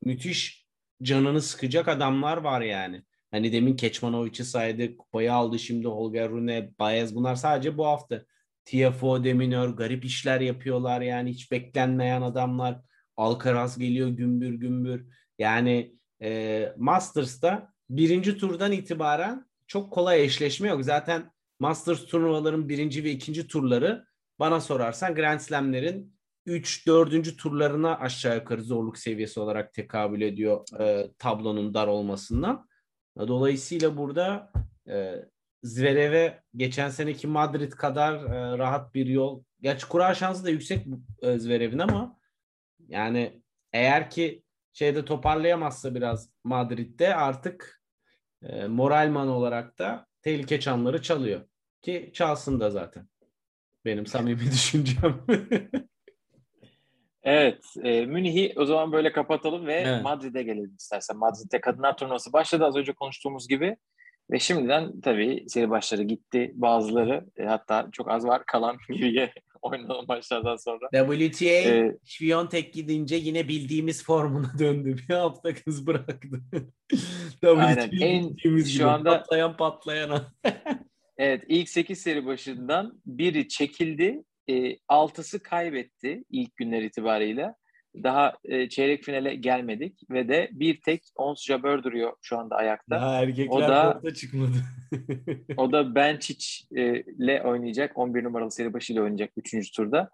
[0.03, 0.58] müthiş
[1.03, 3.03] canını sıkacak adamlar var yani.
[3.31, 8.25] Hani demin Keçmanovic'i saydı, kupayı aldı şimdi Holger Rune, Baez bunlar sadece bu hafta.
[8.65, 12.81] TFO, Deminör garip işler yapıyorlar yani hiç beklenmeyen adamlar.
[13.17, 15.07] Alcaraz geliyor gümbür gümbür.
[15.39, 20.85] Yani e, Masters'ta birinci turdan itibaren çok kolay eşleşme yok.
[20.85, 21.31] Zaten
[21.61, 24.05] Masters turnuvaların birinci ve ikinci turları
[24.39, 26.18] bana sorarsan Grand Slam'lerin
[26.49, 27.37] 3 4.
[27.39, 32.69] turlarına aşağı yukarı zorluk seviyesi olarak tekabül ediyor e, tablonun dar olmasından.
[33.19, 34.53] Dolayısıyla burada
[34.89, 35.15] e,
[35.63, 39.45] Zverev'e geçen seneki Madrid kadar e, rahat bir yol.
[39.61, 40.87] Gerçi kura şansı da yüksek
[41.23, 42.19] e, Zverev'in ama
[42.89, 47.83] yani eğer ki şeyde toparlayamazsa biraz Madrid'de artık
[48.43, 51.41] e, moralman olarak da tehlike çanları çalıyor.
[51.83, 53.09] Ki çalsın da zaten.
[53.85, 55.27] Benim samimi düşüncem.
[57.23, 57.65] Evet.
[57.83, 60.03] E, Münih'i o zaman böyle kapatalım ve Evet.
[60.03, 61.17] Madrid'e gelelim istersen.
[61.17, 63.77] Madrid'de kadınlar turnuvası başladı az önce konuştuğumuz gibi.
[64.31, 66.53] Ve şimdiden tabii seri başları gitti.
[66.55, 70.89] Bazıları e, hatta çok az var kalan geriye oynanan maçlardan sonra.
[70.93, 74.97] WTA Ee, Şviyontek gidince yine bildiğimiz formuna döndü.
[75.09, 76.29] Bir hafta kız bıraktı.
[77.47, 77.91] Aynen.
[78.01, 80.33] En- şu gibi anda- patlayan patlayana.
[81.21, 84.25] Evet ilk 8 seri başından biri çekildi.
[84.51, 87.55] E, altısı kaybetti ilk günler itibarıyla.
[88.03, 92.97] Daha e, çeyrek finale gelmedik ve de bir tek Ons Jabeur duruyor şu anda ayakta.
[92.97, 94.57] Daha erkekler O da- orada çıkmadı.
[95.57, 97.99] O da Benčić e, ile oynayacak.
[97.99, 99.73] 11 numaralı seri başıyla oynayacak 3.
[99.73, 100.11] turda.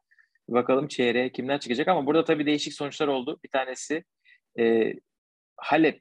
[0.48, 3.38] Bakalım çeyreğe kimler çıkacak ama burada tabii değişik sonuçlar oldu.
[3.44, 4.04] Bir tanesi
[4.58, 4.94] e,
[5.56, 6.00] Halep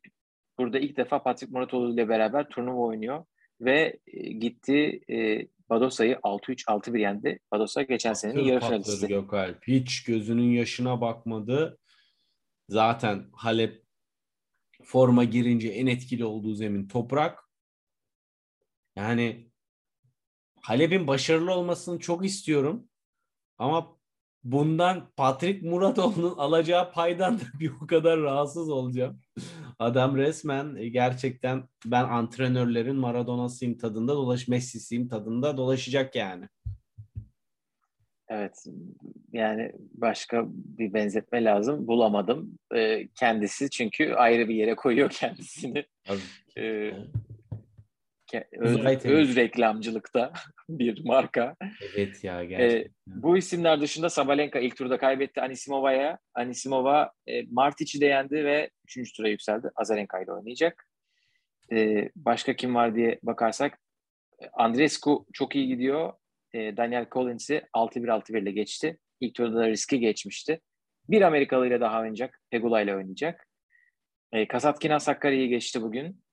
[0.58, 3.26] burada ilk defa Patrick Muratoğlu ile beraber turnuva oynuyor
[3.62, 7.40] ve e, gitti e, Badosa'yı 6-3 6-1 yendi.
[7.52, 9.08] Badosa geçen senenin yarı finalisti.
[9.08, 9.68] Gökalp.
[9.68, 11.80] Hiç gözünün yaşına bakmadı.
[12.70, 13.84] Zaten Halep
[14.84, 17.40] forma girince en etkili olduğu zemin toprak.
[18.96, 19.52] Yani
[20.62, 22.90] Halep'in başarılı olmasını çok istiyorum.
[23.58, 23.98] Ama
[24.44, 29.22] bundan Patrick Muratoğlu'nun alacağı paydan da bir o kadar rahatsız olacağım.
[29.80, 36.46] Adam resmen e, gerçekten ben antrenörlerin Maradona'sıyım tadında dolaş Messi'siyim tadında dolaşacak yani.
[38.30, 38.66] Evet
[39.34, 42.60] yani başka bir benzetme lazım bulamadım.
[42.76, 45.86] E, kendisi çünkü ayrı bir yere koyuyor kendisini.
[46.58, 47.06] E, ke-
[48.52, 49.12] öz, Zaten.
[49.12, 50.34] öz reklamcılıkta
[50.70, 51.56] bir marka.
[51.96, 52.94] Evet ya gerçekten.
[53.08, 56.20] Bu isimler dışında Sabalenka ilk turda kaybetti Anisimova'ya.
[56.34, 59.14] Anisimova e, Martic'i de yendi ve 3.
[59.18, 59.70] tura yükseldi.
[59.76, 60.88] Azarenka ile oynayacak.
[61.72, 63.80] E, başka kim var diye bakarsak
[64.44, 66.14] e, Andrescu çok iyi gidiyor.
[66.54, 68.98] E, Daniel Collins'i 6-1-6-1 ile geçti.
[69.20, 70.62] İlk turda da riski geçmişti.
[71.10, 72.42] Bir Amerikalı ile daha oynayacak.
[72.52, 73.48] Pegula ile oynayacak.
[74.32, 76.24] E, Kasatkina Sakarya'yı geçti bugün.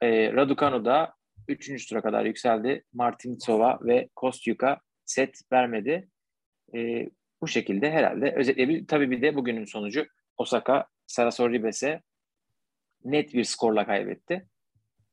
[0.00, 1.14] E, Raducanu da
[1.48, 1.88] 3.
[1.88, 2.84] tura kadar yükseldi.
[2.92, 6.08] Martinitsova ve Kostyuk'a set vermedi.
[6.74, 7.08] E,
[7.40, 8.86] bu şekilde herhalde özetleyebilir.
[8.86, 12.02] Tabii bir de bugünün sonucu Osaka Sarasor Ribes'e
[13.04, 14.48] net bir skorla kaybetti.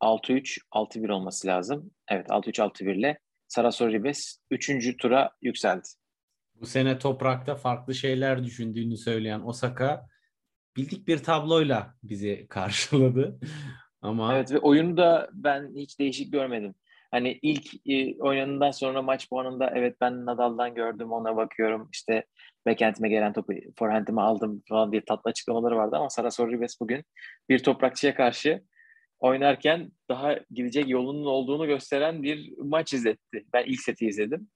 [0.01, 1.91] 6-3, 6-1 olması lazım.
[2.07, 4.97] Evet 6-3, 6-1 ile Sarasor Ribes 3.
[4.97, 5.87] tura yükseldi.
[6.55, 10.07] Bu sene toprakta farklı şeyler düşündüğünü söyleyen Osaka
[10.75, 13.39] bildik bir tabloyla bizi karşıladı.
[14.01, 16.75] Ama Evet ve oyunu da ben hiç değişik görmedim.
[17.11, 22.25] Hani ilk e, oynanından sonra maç puanında evet ben Nadal'dan gördüm ona bakıyorum işte
[22.67, 27.03] backhand'ime gelen topu forehand'ime aldım falan diye tatlı açıklamaları vardı ama Sarasor Ribes bugün
[27.49, 28.63] bir toprakçıya karşı
[29.19, 33.45] oynarken daha gidecek yolunun olduğunu gösteren bir maç izletti.
[33.53, 34.47] Ben ilk seti izledim.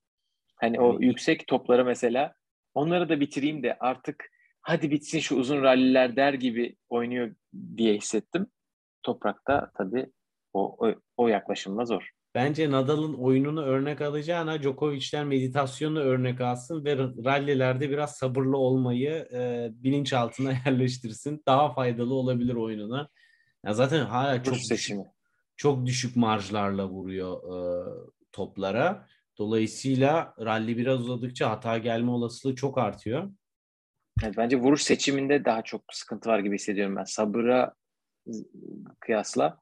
[0.56, 2.34] Hani o yüksek topları mesela
[2.74, 4.32] onları da bitireyim de artık
[4.62, 7.36] hadi bitsin şu uzun ralliler der gibi oynuyor
[7.78, 8.48] diye hissettim.
[9.06, 10.12] Toprakta tabii
[10.53, 12.10] o, o, o yaklaşımla zor.
[12.36, 19.70] bence Nadal'ın oyununu örnek alacağına Djokovic'ten meditasyonu örnek alsın ve rallilerde biraz sabırlı olmayı e,
[19.72, 21.43] bilinçaltına yerleştirsin.
[21.47, 23.10] Daha faydalı olabilir oyununa.
[23.66, 24.99] Ya zaten hala çok seçimi.
[24.99, 25.14] düşük,
[25.58, 27.58] çok düşük marjlarla vuruyor e,
[28.32, 29.08] toplara.
[29.38, 33.32] Dolayısıyla rally biraz uzadıkça hata gelme olasılığı çok artıyor.
[34.24, 37.03] Evet, bence vuruş seçiminde daha çok sıkıntı var gibi hissediyorum ben.
[37.03, 37.74] Sabıra
[38.99, 39.61] kıyasla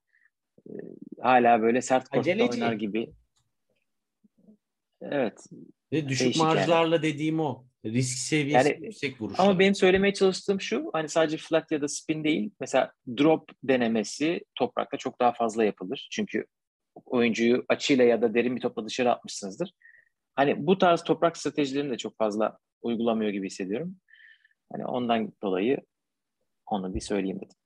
[0.69, 0.73] e,
[1.21, 3.13] hala böyle sert kortta oynar gibi.
[5.01, 5.47] Evet.
[5.91, 6.55] Ve düşük Değişik yani.
[6.55, 7.65] marjlarla dediğim o.
[7.85, 9.45] Risk seviyesi Yani- yüksek vuruşlar.
[9.45, 12.51] Ama benim söylemeye çalıştığım şu hani sadece flat ya da spin değil.
[12.59, 16.07] Mesela drop denemesi toprakta çok daha fazla yapılır.
[16.11, 16.45] Çünkü
[17.05, 19.73] oyuncuyu açıyla ya da derin bir topla dışarı atmışsınızdır.
[20.35, 23.95] Hani bu tarz toprak stratejilerini de çok fazla uygulamıyor gibi hissediyorum.
[24.71, 25.77] Hani ondan dolayı
[26.67, 27.57] onu bir söyleyeyim dedim.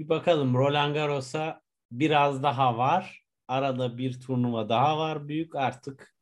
[0.00, 3.24] Bir bakalım Roland Garros'a biraz daha var.
[3.48, 6.14] Arada bir turnuva daha var büyük artık.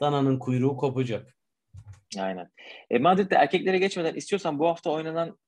[0.00, 1.36] Dana'nın kuyruğu kopacak.
[2.18, 2.50] Aynen.
[2.90, 5.38] E, Madrid'de erkeklere geçmeden istiyorsan bu hafta oynanan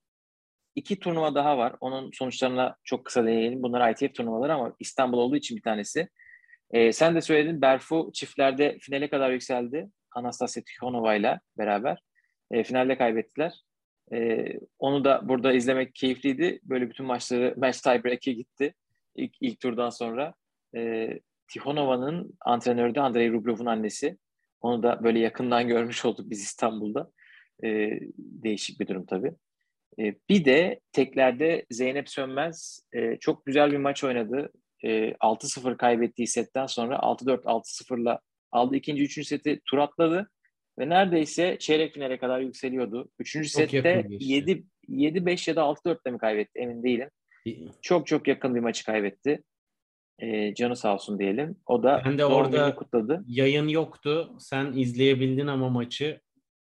[0.74, 1.76] iki turnuva daha var.
[1.80, 3.62] Onun sonuçlarına çok kısa değinelim.
[3.62, 6.08] Bunlar ITF turnuvaları ama İstanbul olduğu için bir tanesi.
[6.70, 9.90] E, sen de söyledin Berfu çiftlerde finale kadar yükseldi.
[10.14, 11.98] Anastasia Tikhonova ile beraber.
[12.50, 13.52] E, finalde kaybettiler.
[14.12, 14.46] E,
[14.78, 16.60] onu da burada izlemek keyifliydi.
[16.62, 18.74] Böyle bütün maçları match tiebreak'e gitti.
[19.16, 20.34] İlk, ilk turdan sonra.
[20.76, 21.10] E,
[21.52, 24.18] Tikhonova'nın antrenörü de Andrei Rublev'un annesi.
[24.60, 27.10] Onu da böyle yakından görmüş olduk biz İstanbul'da.
[27.64, 29.32] Ee, değişik bir durum tabii.
[29.98, 34.52] Ee, bir de teklerde Zeynep Sönmez e, çok güzel bir maç oynadı.
[34.84, 38.20] E, 6-0 kaybettiği setten sonra 6-4, 6-0'la
[38.52, 38.76] aldı.
[38.76, 40.30] ikinci, üçüncü seti tur atladı.
[40.82, 43.08] Ve neredeyse çeyrek finale kadar yükseliyordu.
[43.18, 44.32] Üçüncü Çok sette yakın geçti.
[44.32, 47.08] 7, 7-5 ya da 6-4'le mi kaybetti emin değilim.
[47.82, 49.42] Çok çok yakın bir maçı kaybetti.
[50.18, 51.56] E, canı sağ olsun diyelim.
[51.66, 53.24] O da Ben de orada- kutladı.
[53.26, 54.36] Yayın yoktu.
[54.38, 56.20] Sen izleyebildin ama maçı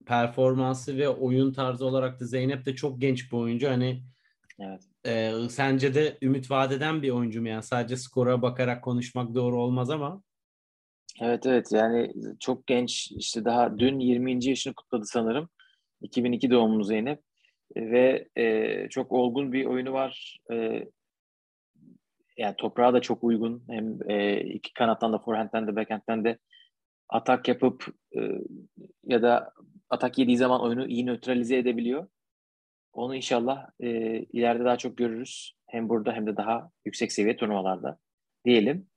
[0.05, 3.69] performansı ve oyun tarzı olarak da Zeynep de çok genç bir oyuncu.
[3.69, 4.03] Hani
[4.59, 4.81] Evet.
[5.05, 7.47] e, sence de ümit vadeden bir oyuncu mu?
[7.47, 10.23] Yani sadece skora bakarak konuşmak doğru olmaz ama
[11.21, 14.49] Evet evet yani çok genç işte daha dün 20.
[14.49, 15.49] yaşını kutladı sanırım.
[16.01, 17.21] 2002 doğumlu Zeynep
[17.75, 20.37] ve e, çok olgun bir oyunu var.
[20.51, 20.83] E,
[22.37, 23.63] yani toprağa da çok uygun.
[23.69, 26.37] Hem e, iki kanattan da forehand'den de backhand'den de
[27.09, 27.85] atak yapıp
[28.17, 28.19] e,
[29.03, 29.51] ya da
[29.89, 32.07] atak yediği zaman oyunu iyi nötralize edebiliyor.
[32.93, 33.89] Onu inşallah e,
[34.19, 35.53] ileride daha çok görürüz.
[35.67, 37.99] Hem burada hem de daha yüksek seviye turnuvalarda
[38.45, 38.87] diyelim.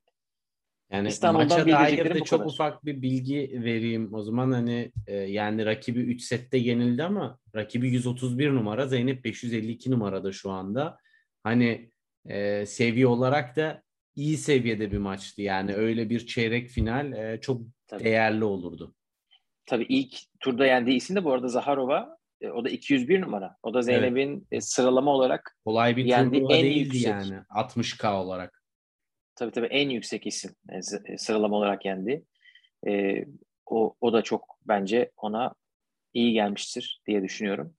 [0.92, 2.50] Yani İstanbul'dan maça dair de çok kadar.
[2.50, 4.14] ufak bir bilgi vereyim.
[4.14, 9.90] O zaman hani e, yani rakibi 3 sette yenildi ama rakibi 131 numara, Zeynep 552
[9.90, 10.98] numarada şu anda.
[11.42, 11.90] Hani
[12.26, 13.82] e, seviye olarak da
[14.16, 15.42] iyi seviyede bir maçtı.
[15.42, 18.04] Yani öyle bir çeyrek final e, çok Tabii.
[18.04, 18.94] değerli olurdu.
[19.66, 22.18] Tabii ilk turda yendiği isim de bu arada Zaharova.
[22.40, 23.56] E, o da 201 numara.
[23.62, 27.06] O da Zeynep'in e, sıralama olarak Kolay bir turnuva en değildi yüksek.
[27.06, 28.57] yani 60K olarak.
[29.38, 30.76] Tabii tabii en yüksek isim e,
[31.12, 32.24] e, sıralama olarak yendi.
[32.88, 33.24] E,
[33.66, 35.54] o, o da çok bence ona
[36.14, 37.74] iyi gelmiştir diye düşünüyorum.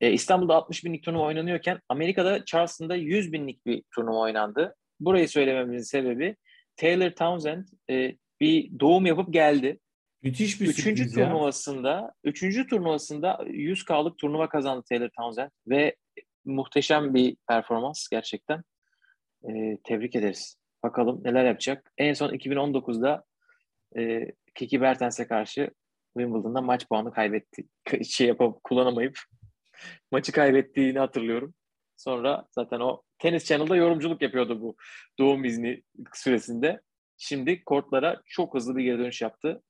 [0.00, 4.74] E, İstanbul'da 60 binlik turnuva oynanıyorken Amerika'da Charleston'da 100 binlik bir turnuva oynandı.
[5.00, 6.36] Burayı söylememizin sebebi
[6.76, 9.78] Taylor Townsend e, bir doğum yapıp geldi.
[10.22, 11.28] Müthiş bir Üçüncü sürpriz ya.
[11.28, 15.96] turnuvasında, üçüncü turnuvasında 100K'lık turnuva kazandı Taylor Townsend ve
[16.44, 18.62] muhteşem bir performans gerçekten.
[19.48, 20.61] Ee, tebrik ederiz.
[20.82, 21.92] Bakalım neler yapacak.
[21.98, 23.24] En son 2019'da
[23.96, 25.70] e, Kiki Bertens'e karşı
[26.16, 27.64] Wimbledon'da maç puanı kaybetti.
[28.04, 29.18] Şey yapıp kullanamayıp
[30.12, 31.54] maçı kaybettiğini hatırlıyorum.
[31.96, 34.76] Sonra zaten o Tennis Channel'da yorumculuk yapıyordu bu
[35.18, 35.82] doğum izni
[36.14, 36.80] süresinde.
[37.16, 39.62] Şimdi kortlara çok hızlı bir geri dönüş yaptı.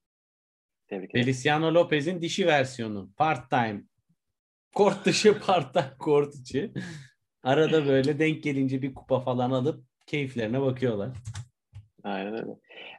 [0.88, 1.24] Tebrik ederim.
[1.24, 3.10] Feliciano Lopez'in dişi versiyonu.
[3.16, 3.82] Part time.
[4.74, 6.72] Kort dışı, part time kort içi.
[7.42, 11.16] Arada böyle denk gelince bir kupa falan alıp keyiflerine bakıyorlar.
[12.04, 12.50] Aynen öyle.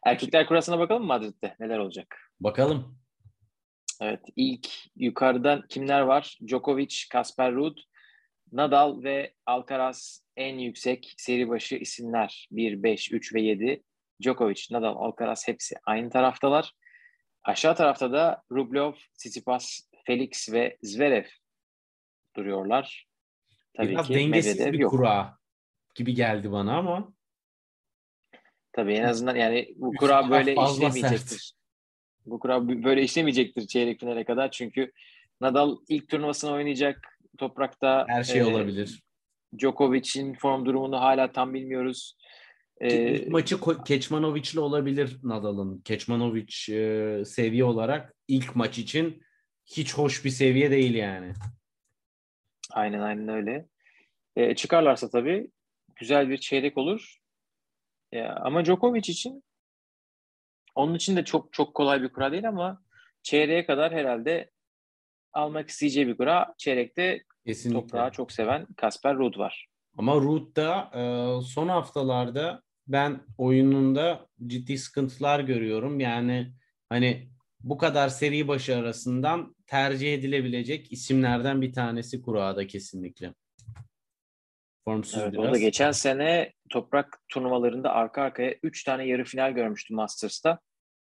[0.05, 1.55] Erkekler kurasına bakalım mı Madrid'de?
[1.59, 2.31] Neler olacak?
[2.39, 2.99] Bakalım.
[4.01, 4.19] Evet.
[4.35, 6.37] ilk yukarıdan kimler var?
[6.47, 7.77] Djokovic, Kasper Ruud,
[8.51, 12.47] Nadal ve Alcaraz en yüksek seri başı isimler.
[12.51, 13.83] 1, 5, 3 ve 7.
[14.23, 16.73] Djokovic, Nadal, Alcaraz hepsi aynı taraftalar.
[17.43, 21.25] Aşağı tarafta da Rublev, Tsitsipas, Felix ve Zverev
[22.35, 23.07] duruyorlar.
[23.77, 24.91] Tabii Biraz ki dengesiz Medvedev bir yok.
[24.91, 25.37] kura
[25.95, 27.13] gibi geldi bana ama
[28.73, 31.53] Tabii en azından yani bu kura böyle işlemeyecektir.
[32.25, 34.51] Bu kura böyle işlemeyecektir çeyrek finale kadar.
[34.51, 34.91] Çünkü
[35.41, 38.05] Nadal ilk turnuvasını oynayacak toprakta.
[38.07, 39.03] her şey e, olabilir.
[39.59, 42.17] Djokovic'in form durumunu hala tam bilmiyoruz.
[42.81, 45.81] Ee, ilk maçı Keçmanovic'le olabilir Nadal'ın.
[45.81, 49.23] Keçmanovic e, seviye olarak ilk maç için
[49.65, 51.33] hiç hoş bir seviye değil yani.
[52.71, 53.65] Aynen aynen öyle.
[54.35, 55.47] E, çıkarlarsa tabii
[55.95, 57.17] güzel bir çeyrek olur.
[58.11, 59.43] E, ama Djokovic için
[60.75, 62.81] onun için de çok çok kolay bir kura değil ama
[63.23, 64.51] çeyreğe kadar herhalde
[65.33, 66.55] almak isteyeceği bir kura.
[66.57, 67.81] Çeyrekte Kesinlikle.
[67.81, 69.67] toprağı çok seven Kasper Ruud var.
[69.97, 71.01] Ama Ruud'da e,
[71.45, 75.99] son haftalarda ben oyununda ciddi sıkıntılar görüyorum.
[75.99, 76.53] Yani
[76.89, 77.29] hani
[77.59, 83.33] bu kadar seri başı arasından tercih edilebilecek isimlerden bir tanesi kurada kesinlikle.
[84.85, 85.53] Formsuz evet, biraz.
[85.53, 90.59] Da geçen sene toprak turnuvalarında arka arkaya 3 tane yarı final görmüştü Masters'ta.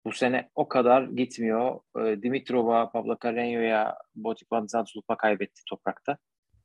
[0.04, 1.80] Bu sene o kadar gitmiyor.
[1.98, 6.18] Ee, Dimitrova, Pablo Carreño'ya, Botic Van Zandvoort'a kaybetti toprakta.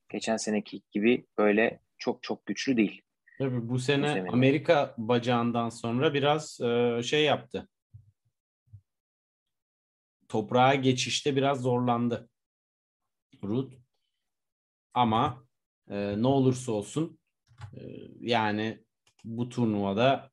[0.09, 3.01] Geçen seneki gibi böyle çok çok güçlü değil.
[3.37, 7.69] Tabii bu sene bu Amerika bacağından sonra biraz e, şey yaptı.
[10.29, 12.29] Toprağa geçişte biraz zorlandı.
[13.43, 13.75] Ruth.
[14.93, 15.46] Ama
[15.89, 17.19] e, ne olursa olsun
[17.73, 17.81] e,
[18.19, 18.83] yani
[19.23, 20.31] bu turnuvada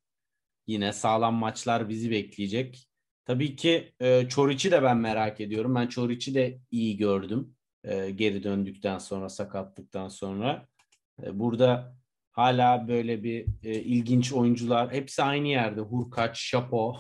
[0.67, 2.89] yine sağlam maçlar bizi bekleyecek.
[3.25, 5.75] Tabii ki e, Çoriç'i de ben merak ediyorum.
[5.75, 7.57] Ben Çoriç'i de iyi gördüm.
[7.85, 10.69] E, geri döndükten sonra, sakatlıktan sonra.
[11.23, 11.97] E, burada
[12.31, 14.93] hala böyle bir e, ilginç oyuncular.
[14.93, 15.81] Hepsi aynı yerde.
[15.81, 16.97] Hurkaç, Şapo,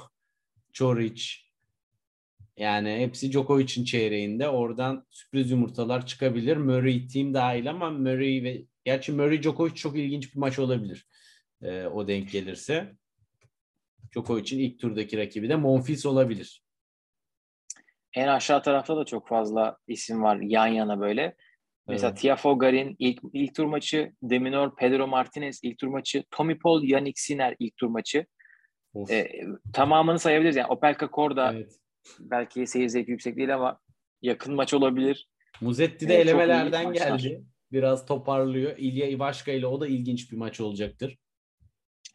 [0.72, 1.43] Çoriç.
[2.56, 4.48] Yani hepsi Djokovic'in çeyreğinde.
[4.48, 6.56] Oradan sürpriz yumurtalar çıkabilir.
[6.56, 11.06] Murray team dahil ama Murray ve gerçi Murray Djokovic çok ilginç bir maç olabilir.
[11.62, 12.94] E, o denk gelirse.
[14.12, 16.62] Djokovic'in ilk turdaki rakibi de Monfils olabilir.
[18.14, 21.36] En aşağı tarafta da çok fazla isim var yan yana böyle.
[21.88, 22.20] Mesela evet.
[22.20, 27.20] Tiafoe Garin ilk, ilk tur maçı, Deminor, Pedro Martinez ilk tur maçı, Tommy Paul, Yannick
[27.20, 28.26] Sinner ilk tur maçı.
[29.10, 29.28] Ee,
[29.72, 30.56] tamamını sayabiliriz.
[30.56, 31.72] Yani Opelka Korda evet.
[32.20, 33.80] Belki seyir zevki yüksek değil ama
[34.22, 35.28] yakın maç olabilir.
[35.60, 37.44] Muzetti de ee, elemelerden geldi.
[37.72, 38.74] Biraz toparlıyor.
[38.78, 41.18] İlya Ivaşka ile o da ilginç bir maç olacaktır.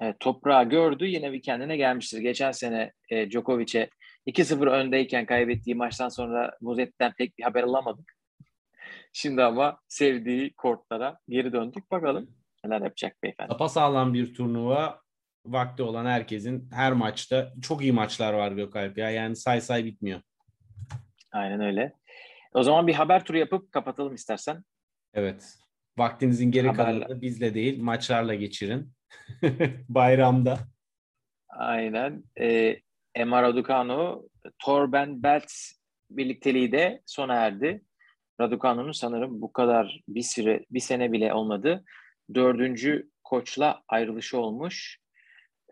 [0.01, 2.19] Evet, toprağı gördü yine bir kendine gelmiştir.
[2.19, 3.89] Geçen sene e, Djokovic'e
[4.27, 8.13] 2-0 öndeyken kaybettiği maçtan sonra Muzetti'den pek bir haber alamadık.
[9.13, 11.91] Şimdi ama sevdiği kortlara geri döndük.
[11.91, 12.29] Bakalım
[12.65, 13.51] neler yapacak beyefendi.
[13.51, 15.01] Sapa sağlam bir turnuva.
[15.45, 19.09] Vakti olan herkesin her maçta çok iyi maçlar var Gökalp ya.
[19.09, 20.21] Yani say say bitmiyor.
[21.31, 21.93] Aynen öyle.
[22.53, 24.63] O zaman bir haber turu yapıp kapatalım istersen.
[25.13, 25.55] Evet.
[25.97, 28.93] Vaktinizin geri kalanını bizle değil maçlarla geçirin.
[29.89, 30.59] Bayramda.
[31.49, 32.23] Aynen.
[32.39, 32.79] Ee,
[33.15, 34.29] Emma Raducanu,
[34.59, 35.71] Torben Belts
[36.11, 37.83] birlikteliği de sona erdi.
[38.41, 41.83] Raducanu'nun sanırım bu kadar bir süre, bir sene bile olmadı.
[42.33, 44.99] Dördüncü koçla ayrılışı olmuş.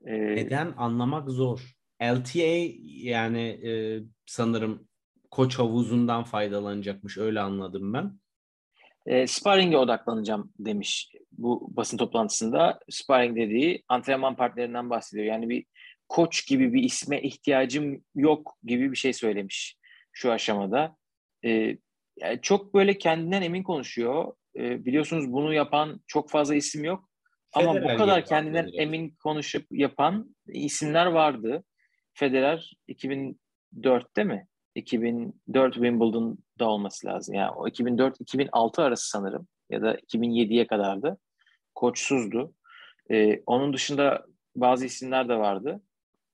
[0.06, 1.78] Ee, Neden anlamak zor.
[2.04, 3.72] LTA yani e,
[4.26, 4.88] sanırım
[5.32, 8.20] koç havuzundan faydalanacakmış öyle anladım ben.
[9.06, 12.80] E, sparring'e odaklanacağım demiş bu basın toplantısında.
[12.90, 15.26] Sparring dediği antrenman partnerinden bahsediyor.
[15.26, 15.66] Yani bir
[16.10, 19.78] koç gibi bir isme ihtiyacım yok gibi bir şey söylemiş
[20.12, 20.96] şu aşamada.
[21.46, 21.78] E,
[22.18, 24.34] yani çok böyle kendinden emin konuşuyor.
[24.56, 27.07] E, biliyorsunuz bunu yapan çok fazla isim yok.
[27.58, 31.64] Federer Ama bu kadar kendinden emin konuşup yapan isimler vardı.
[32.14, 34.48] Federer 2004'te mi?
[34.76, 37.36] 2004 Wimbledon'da olması lazım.
[37.36, 41.18] Yani o 2004-2006 arası sanırım ya da 2007'ye kadardı.
[41.76, 42.54] Koçsuzdu.
[43.12, 45.82] Ee, onun dışında bazı isimler de vardı.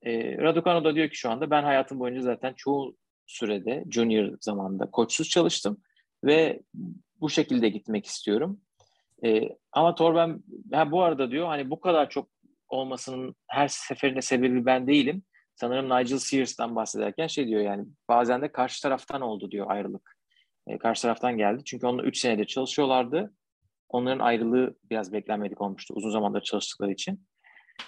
[0.02, 2.96] Ee, Raducanu da diyor ki şu anda ben hayatım boyunca zaten çoğu
[3.26, 5.80] sürede junior zamanında koçsuz çalıştım
[6.24, 6.60] ve
[7.20, 8.60] bu şekilde gitmek istiyorum.
[9.24, 12.28] Ee, ama Torben ha, bu arada diyor hani bu kadar çok
[12.68, 15.22] olmasının her seferinde sebebi ben değilim.
[15.54, 20.16] Sanırım Nigel Sears'tan bahsederken şey diyor yani bazen de karşı taraftan oldu diyor ayrılık.
[20.66, 21.64] Ee, karşı taraftan geldi.
[21.64, 23.34] Çünkü onunla 3 senedir çalışıyorlardı.
[23.88, 27.26] Onların ayrılığı biraz beklenmedik olmuştu uzun zamandır çalıştıkları için.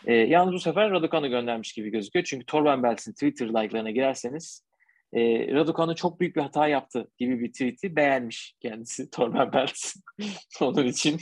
[0.06, 2.24] Ee, yalnız bu sefer Raducan'ı göndermiş gibi gözüküyor.
[2.24, 4.65] Çünkü Torben Belts'in Twitter like'larına girerseniz
[5.12, 9.94] e, Raducanu çok büyük bir hata yaptı gibi bir tweet'i beğenmiş kendisi Torben Belts.
[10.60, 11.20] Onun için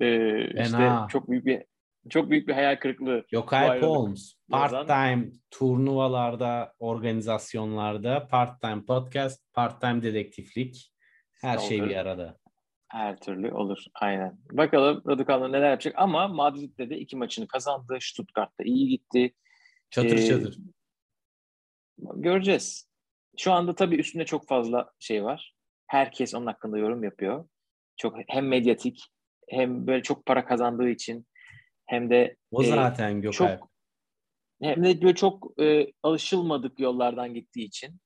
[0.00, 1.62] e, işte çok büyük bir
[2.10, 3.24] çok büyük bir hayal kırıklığı.
[3.32, 10.92] Yokay Holmes part-time turnuvalarda, organizasyonlarda, part-time podcast, part-time dedektiflik
[11.40, 11.90] her şey olur.
[11.90, 12.38] bir arada.
[12.88, 13.78] Her türlü olur.
[13.94, 14.38] Aynen.
[14.52, 17.98] Bakalım Raducanu neler yapacak ama Madrid'de de iki maçını kazandı.
[18.00, 19.34] Stuttgart'ta iyi gitti.
[19.90, 20.58] Çatır ee, çatır.
[21.98, 22.88] Göreceğiz.
[23.38, 25.54] Şu anda tabii üstünde çok fazla şey var.
[25.86, 27.48] Herkes onun hakkında yorum yapıyor.
[27.96, 29.04] Çok hem medyatik
[29.48, 31.26] hem böyle çok para kazandığı için
[31.86, 33.58] hem de O e, zaten Gökay.
[33.58, 33.68] çok
[34.62, 38.00] hem de böyle çok e, alışılmadık yollardan gittiği için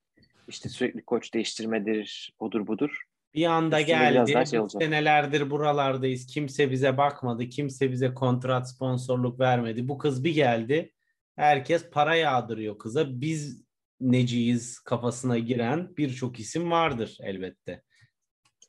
[0.49, 3.03] işte sürekli koç değiştirmedir, odur budur.
[3.35, 4.47] Bir anda Üstüne geldi.
[4.51, 6.27] şey senelerdir buralardayız.
[6.27, 7.49] Kimse bize bakmadı.
[7.49, 9.89] Kimse bize kontrat sponsorluk vermedi.
[9.89, 10.93] Bu kız bir geldi.
[11.37, 13.21] Herkes para yağdırıyor kıza.
[13.21, 13.66] Biz
[14.01, 17.83] neciyiz kafasına giren birçok isim vardır elbette.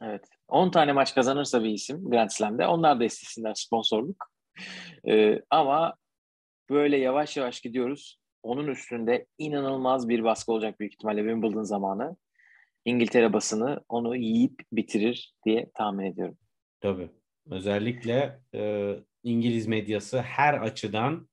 [0.01, 0.25] Evet.
[0.47, 4.31] 10 tane maç kazanırsa bir isim Grand Slam'de onlar da istesinler sponsorluk.
[5.07, 5.95] Ee, ama
[6.69, 8.19] böyle yavaş yavaş gidiyoruz.
[8.43, 12.17] Onun üstünde inanılmaz bir baskı olacak büyük ihtimalle Wimbledon zamanı.
[12.85, 16.37] İngiltere basını onu yiyip bitirir diye tahmin ediyorum.
[16.79, 17.09] Tabii.
[17.51, 21.29] Özellikle e, İngiliz medyası her açıdan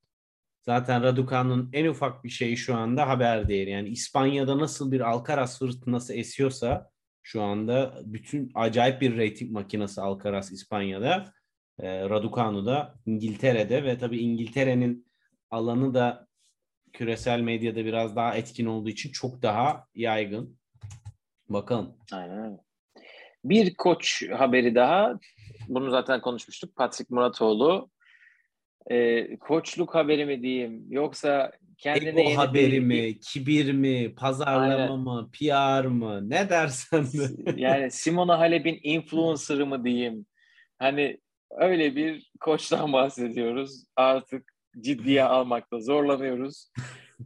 [0.66, 3.70] zaten Raducanu'nun en ufak bir şeyi şu anda haber değeri.
[3.70, 6.90] Yani İspanya'da nasıl bir Alcaraz fırtınası esiyorsa
[7.22, 11.32] şu anda bütün acayip bir reyting makinesi Alcaraz İspanya'da.
[11.78, 15.06] E, Raducanu da İngiltere'de ve tabii İngiltere'nin
[15.50, 16.26] alanı da
[16.92, 20.58] küresel medyada biraz daha etkin olduğu için çok daha yaygın.
[21.48, 21.96] Bakalım.
[22.12, 22.58] Aynen.
[23.44, 25.18] Bir koç haberi daha.
[25.68, 26.76] Bunu zaten konuşmuştuk.
[26.76, 27.90] Patrick Muratoğlu.
[28.90, 34.98] Ee, koçluk haberi mi diyeyim yoksa kendine Ego haberi bir- mi, kibir mi, pazarlama Aynen.
[34.98, 37.52] mı, PR mı, ne dersen de.
[37.60, 40.26] yani Simona Halep'in influencer'ı mı diyeyim?
[40.78, 41.18] Hani
[41.50, 43.84] öyle bir koçtan bahsediyoruz.
[43.96, 46.70] Artık ciddiye almakta zorlanıyoruz.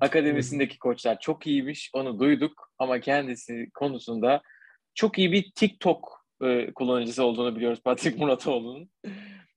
[0.01, 4.43] Akademisindeki koçlar çok iyiymiş, onu duyduk ama kendisi konusunda
[4.95, 8.91] çok iyi bir TikTok e, kullanıcısı olduğunu biliyoruz Patrick Muratoğlu'nun.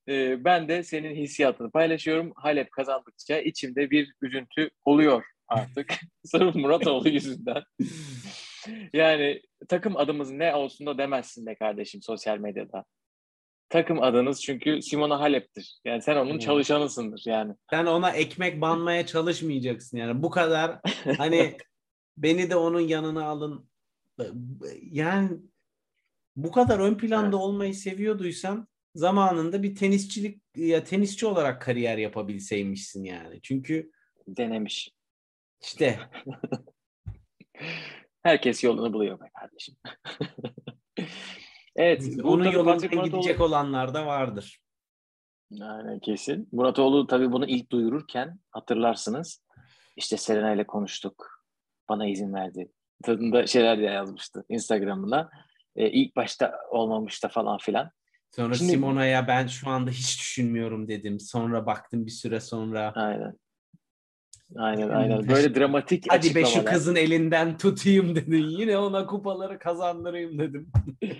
[0.08, 2.32] E, ben de senin hissiyatını paylaşıyorum.
[2.36, 5.94] Halep kazandıkça içimde bir üzüntü oluyor artık.
[6.24, 7.62] Sırf Muratoğlu yüzünden.
[8.92, 12.84] Yani takım adımız ne olsun da demezsin be kardeşim sosyal medyada.
[13.68, 15.80] Takım adınız çünkü Simona Halep'tir.
[15.84, 17.54] Yani sen onun çalışanısındır yani.
[17.70, 20.80] Sen ona ekmek banmaya çalışmayacaksın yani bu kadar
[21.18, 21.56] hani
[22.16, 23.68] beni de onun yanına alın.
[24.82, 25.30] Yani
[26.36, 27.34] bu kadar ön planda Evet.
[27.34, 33.40] olmayı seviyorduysan zamanında bir tenisçilik ya tenisçi olarak kariyer yapabilseymişsin yani.
[33.42, 33.90] Çünkü
[34.28, 34.90] Denemiş.
[35.62, 35.98] işte
[38.22, 39.76] Herkes yolunu buluyor be kardeşim.
[41.76, 42.04] evet.
[42.22, 44.60] onun yolundan Muratoğlu- gidecek olanlar da vardır.
[45.50, 46.48] Yani kesin.
[46.52, 49.44] Muratoğlu tabii bunu ilk duyururken hatırlarsınız.
[49.96, 51.44] İşte Serena ile konuştuk.
[51.88, 52.72] Bana izin verdi.
[53.02, 55.30] Tadında şeyler de yazmıştı Instagram'ına.
[55.76, 57.90] Ee, ilk başta olmamıştı falan filan.
[58.36, 61.20] Sonra Şimdi- Simona'ya ben şu anda hiç düşünmüyorum dedim.
[61.20, 62.92] Sonra baktım bir süre sonra.
[62.94, 63.38] Aynen.
[64.56, 65.28] Aynen aynen.
[65.28, 68.48] Böyle dramatik Hadi be şu kızın elinden tutayım dedin.
[68.48, 70.72] Yine ona kupaları kazandırayım dedim.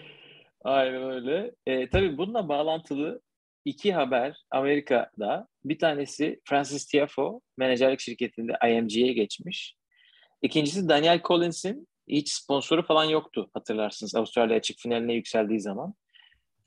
[0.65, 1.53] Aynen öyle.
[1.67, 3.21] E, tabii bununla bağlantılı
[3.65, 5.49] iki haber Amerika'da.
[5.65, 9.77] Bir tanesi Francis Tiafoe menajerlik şirketinde IMG'ye geçmiş.
[10.43, 15.95] İkincisi Daniel Collins'in hiç sponsoru falan yoktu hatırlarsınız Avustralya açık finaline yükseldiği zaman.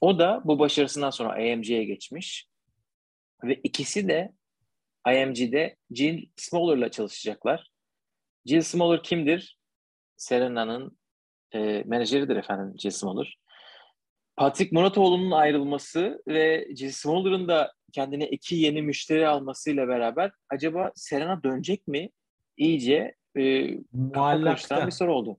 [0.06, 2.48] O da bu başarısından sonra IMG'ye geçmiş.
[3.44, 4.32] Ve ikisi de
[5.08, 7.70] IMG'de Jill Smoller'la çalışacaklar.
[8.46, 9.58] Jill Smoller kimdir?
[10.18, 10.98] Serena'nın
[11.54, 13.38] e, menajeridir efendim Jill Smoller.
[14.36, 21.44] Patrick Muratoğlu'nun ayrılması ve Jill Smoller'ın da kendine iki yeni müşteri almasıyla beraber acaba Serena
[21.44, 22.10] dönecek mi?
[22.58, 23.76] İyice e,
[24.14, 25.38] kafa bir soru oldu.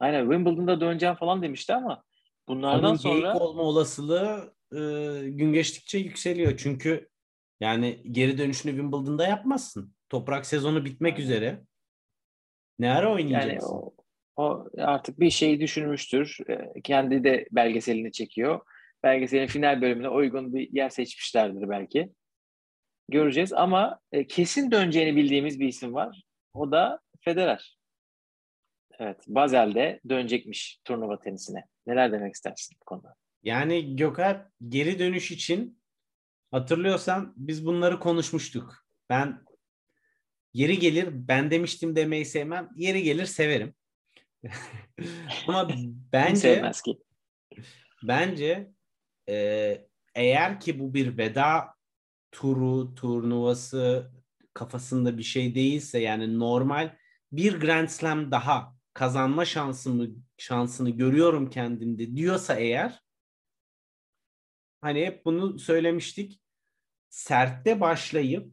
[0.00, 2.04] Aynen Wimbledon'da döneceğim falan demişti ama
[2.56, 4.78] bunlardan Onun sonra olma olasılığı e,
[5.28, 6.56] gün geçtikçe yükseliyor.
[6.56, 7.08] Çünkü
[7.60, 9.94] yani geri dönüşünü Wimbledon'da yapmazsın.
[10.08, 11.62] Toprak sezonu bitmek üzere.
[12.78, 13.68] Ne ara yani oynayacaksın?
[13.68, 13.94] o,
[14.36, 16.38] o artık bir şey düşünmüştür.
[16.48, 18.60] E, kendi de belgeselini çekiyor.
[19.02, 22.12] Belgeselin final bölümüne uygun bir yer seçmişlerdir belki.
[23.08, 26.22] Göreceğiz ama e, kesin döneceğini bildiğimiz bir isim var.
[26.54, 27.76] O da Federer.
[28.98, 31.64] Evet, Bazel'de dönecekmiş turnuva tenisine.
[31.86, 33.14] Neler demek istersin bu konuda?
[33.42, 35.82] Yani Gökhan geri dönüş için
[36.50, 38.86] hatırlıyorsan biz bunları konuşmuştuk.
[39.08, 39.44] Ben
[40.54, 42.68] yeri gelir ben demiştim demeyi sevmem.
[42.76, 43.74] Yeri gelir severim.
[45.48, 45.68] Ama
[46.12, 46.98] bence ki?
[48.02, 48.72] bence
[49.28, 49.78] e,
[50.14, 51.74] eğer ki bu bir veda
[52.32, 54.10] turu, turnuvası
[54.54, 56.96] kafasında bir şey değilse yani normal
[57.32, 60.06] bir Grand Slam daha kazanma şansımı
[60.42, 63.02] şansını görüyorum kendimde diyorsa eğer
[64.80, 66.40] hani hep bunu söylemiştik.
[67.08, 68.52] Sertte başlayıp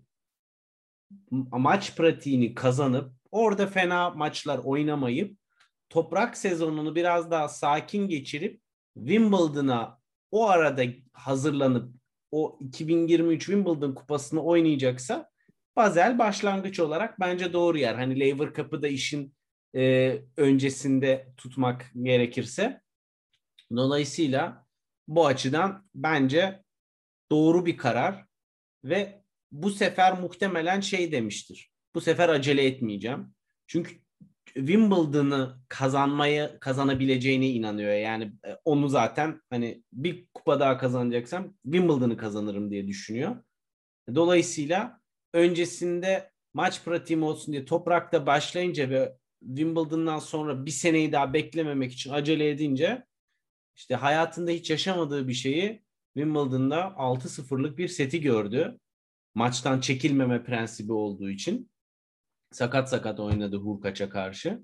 [1.51, 5.37] maç pratiğini kazanıp orada fena maçlar oynamayıp
[5.89, 8.61] toprak sezonunu biraz daha sakin geçirip
[8.97, 9.99] Wimbledon'a
[10.31, 10.83] o arada
[11.13, 11.95] hazırlanıp
[12.31, 15.29] o 2023 Wimbledon kupasını oynayacaksa
[15.75, 17.95] Basel başlangıç olarak bence doğru yer.
[17.95, 19.38] Hani Lever Cup'ı da işin
[19.76, 22.82] e, öncesinde tutmak gerekirse.
[23.76, 24.65] Dolayısıyla
[25.07, 26.63] bu açıdan bence
[27.32, 28.26] doğru bir karar
[28.84, 31.72] ve bu sefer muhtemelen şey demiştir.
[31.95, 33.36] Bu sefer acele etmeyeceğim.
[33.67, 33.91] Çünkü
[34.53, 37.93] Wimbledon'ı kazanmayı kazanabileceğine inanıyor.
[37.93, 43.36] Yani e, onu zaten hani bir kupa daha kazanacaksam Wimbledon'ı kazanırım diye düşünüyor.
[44.15, 45.01] Dolayısıyla
[45.34, 52.11] öncesinde maç pratiğim olsun diye toprakta başlayınca ve Wimbledon'dan sonra bir seneyi daha beklememek için
[52.11, 53.05] acele edince
[53.75, 55.83] işte hayatında hiç yaşamadığı bir şeyi
[56.13, 58.79] Wimbledon'da 6-0'lık bir seti gördü.
[59.35, 61.71] Maçtan çekilmeme prensibi olduğu için
[62.51, 64.63] sakat sakat oynadı Hurkaç'a karşı.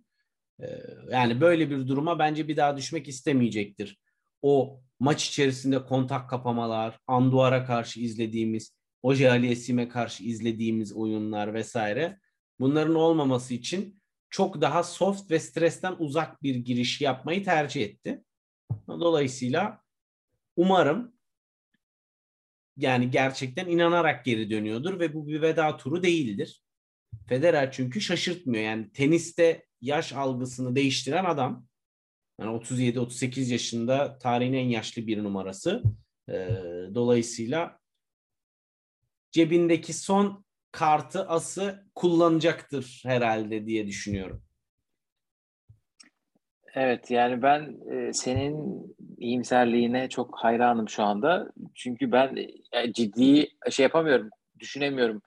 [0.59, 0.65] Ee,
[1.11, 3.99] yani böyle bir duruma bence bir daha düşmek istemeyecektir.
[4.41, 12.19] O maç içerisinde kontak kapamalar, Anduar'a karşı izlediğimiz, Oje Aliyesim'e karşı izlediğimiz oyunlar vesaire
[12.59, 18.23] bunların olmaması için çok daha soft ve stresten uzak bir giriş yapmayı tercih etti.
[18.87, 19.81] Dolayısıyla
[20.55, 21.15] umarım
[22.77, 26.63] yani gerçekten inanarak geri dönüyordur ve bu bir veda turu değildir.
[27.27, 28.63] Federer çünkü şaşırtmıyor.
[28.63, 31.67] Yani teniste yaş algısını değiştiren adam.
[32.39, 35.83] Yani 37-38 yaşında tarihin en yaşlı bir numarası.
[36.29, 36.49] Ee,
[36.93, 37.79] dolayısıyla
[39.31, 40.44] cebindeki son
[40.75, 44.43] kartı ası kullanacaktır herhalde diye düşünüyorum.
[46.73, 48.85] Evet yani ben e, senin
[49.17, 51.51] iyimserliğine çok hayranım şu anda.
[51.75, 52.35] Çünkü ben
[52.71, 55.21] e, ciddi şey yapamıyorum, düşünemiyorum.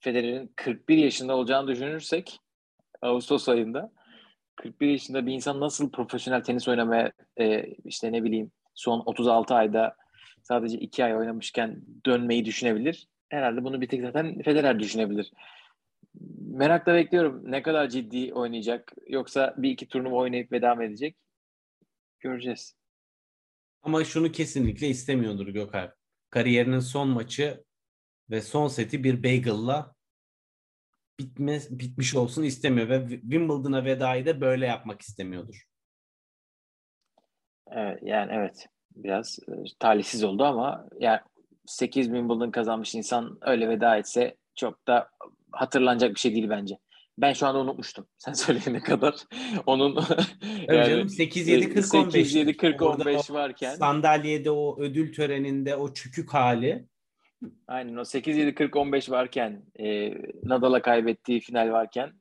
[0.00, 2.40] Federer'in 41 yaşında olacağını düşünürsek
[3.02, 3.92] Ağustos ayında
[4.56, 9.96] 41 yaşında bir insan nasıl profesyonel tenis oynamaya e, işte ne bileyim son 36 ayda
[10.42, 13.08] sadece 2 ay oynamışken dönmeyi düşünebilir.
[13.28, 15.32] Herhalde bunu bir tek zaten Federer düşünebilir.
[16.40, 17.52] Merakla bekliyorum.
[17.52, 18.92] Ne kadar ciddi oynayacak?
[19.08, 21.16] Yoksa bir iki turnuva oynayıp veda mı edecek?
[22.20, 22.76] Göreceğiz.
[23.82, 25.92] Ama şunu kesinlikle istemiyordur Gökhan.
[26.30, 27.64] Kariyerinin son maçı
[28.30, 29.94] ve son seti bir bagel'la
[31.18, 35.64] bitme, bitmiş olsun istemiyor ve Wimbledon'a vedayı da böyle yapmak istemiyordur.
[37.70, 41.20] Evet, yani evet biraz e, talihsiz oldu ama yani
[41.66, 45.08] 8 Wimbledon kazanmış insan öyle veda etse çok da
[45.52, 46.78] hatırlanacak bir şey değil bence.
[47.18, 48.06] Ben şu anda unutmuştum.
[48.18, 49.14] Sen söyleyene kadar.
[49.66, 49.98] Onun
[50.68, 52.12] yani, canım 8 7 40 15.
[52.12, 56.86] 8 7 40 15 varken sandalyede o ödül töreninde o çükük hali.
[57.68, 62.12] Aynen o 8 7 40 15 varken e, Nadal'a kaybettiği final varken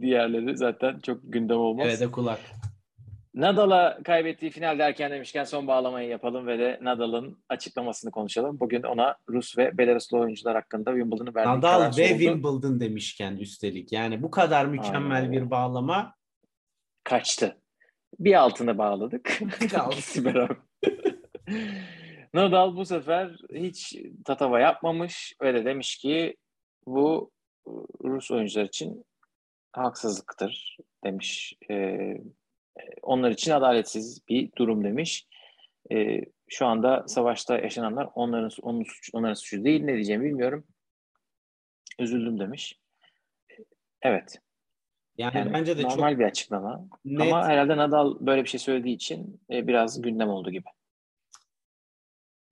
[0.00, 1.86] diğerleri zaten çok gündem olmaz.
[1.88, 2.40] Evet de kulak.
[3.38, 8.60] Nadal'a kaybettiği final derken demişken son bağlamayı yapalım ve de Nadal'ın açıklamasını konuşalım.
[8.60, 12.18] Bugün ona Rus ve Belaruslu oyuncular hakkında Wimbledon'ı verdiği Nadal ve soruldu.
[12.18, 13.92] Wimbledon demişken üstelik.
[13.92, 15.32] Yani bu kadar mükemmel Aynen.
[15.32, 16.14] bir bağlama.
[17.04, 17.58] Kaçtı.
[18.18, 19.40] Bir altını bağladık.
[19.90, 20.56] İkisi beraber.
[22.34, 26.36] Nadal bu sefer hiç tatava yapmamış ve de demiş ki
[26.86, 27.30] bu
[28.04, 29.04] Rus oyuncular için
[29.72, 31.54] haksızlıktır demiş.
[31.70, 32.14] Ee,
[33.02, 35.26] onlar için adaletsiz bir durum demiş.
[35.92, 39.84] E, şu anda savaşta yaşananlar onların onun suç, onların suçu değil.
[39.84, 40.64] Ne diyeceğimi bilmiyorum.
[41.98, 42.78] Üzüldüm demiş.
[44.02, 44.40] Evet.
[45.18, 46.88] Yani, yani bence de normal çok bir açıklama.
[47.04, 47.20] Net.
[47.20, 50.66] Ama herhalde Nadal böyle bir şey söylediği için e, biraz gündem oldu gibi.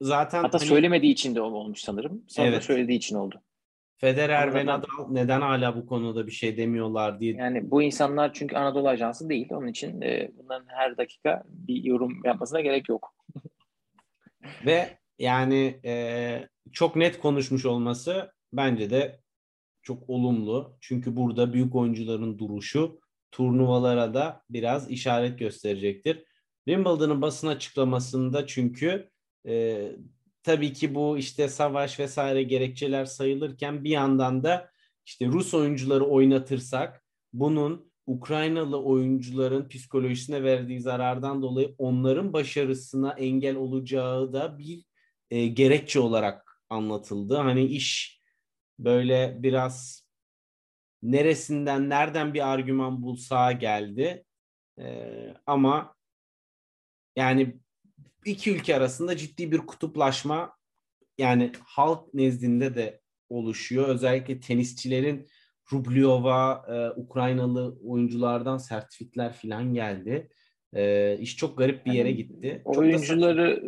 [0.01, 2.25] Zaten hatta hani, söylemediği için de olmuş sanırım.
[2.29, 2.65] Sonra evet.
[2.65, 3.43] söylediği için oldu.
[3.99, 7.35] Federer ve Nadal neden hala bu konuda bir şey demiyorlar diye.
[7.35, 9.49] Yani bu insanlar çünkü Anadolu Ajansı değil.
[9.51, 13.15] Onun için e, bunların her dakika bir yorum yapmasına gerek yok.
[14.67, 19.21] ve yani e, çok net konuşmuş olması bence de
[19.83, 20.77] çok olumlu.
[20.81, 23.01] Çünkü burada büyük oyuncuların duruşu
[23.33, 26.25] turnuvalara da biraz işaret gösterecektir.
[26.69, 29.11] Wimbledon'ın basın açıklamasında çünkü
[29.47, 29.87] e,
[30.47, 34.71] tabii ki bu işte savaş vesaire gerekçeler sayılırken bir yandan da
[35.07, 44.33] işte Rus oyuncuları oynatırsak bunun Ukraynalı oyuncuların psikolojisine verdiği zarardan dolayı onların başarısına engel olacağı
[44.33, 44.85] da bir
[45.31, 47.37] e, gerekçe olarak anlatıldı.
[47.37, 48.21] Hani iş
[48.79, 50.07] böyle biraz
[51.03, 54.25] neresinden nereden bir argüman bulsa geldi.
[54.79, 55.13] E,
[55.47, 55.95] ama
[57.17, 57.61] yani
[58.27, 60.53] iki ülke arasında ciddi bir kutuplaşma
[61.19, 63.89] yani halk nezdinde de oluşuyor.
[63.89, 65.29] Özellikle tenisçilerin
[65.73, 70.29] Rublyova, e, Ukraynalı oyunculardan sertifikler falan geldi.
[70.75, 72.63] E, iş çok garip bir yere gitti.
[72.65, 73.63] Çok oyuncuları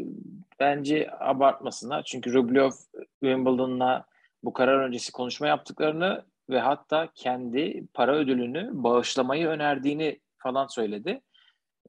[0.60, 2.02] bence abartmasınlar.
[2.02, 2.70] Çünkü Rublev
[3.22, 4.06] Wimbledon'la
[4.42, 11.20] bu karar öncesi konuşma yaptıklarını ve hatta kendi para ödülünü bağışlamayı önerdiğini falan söyledi.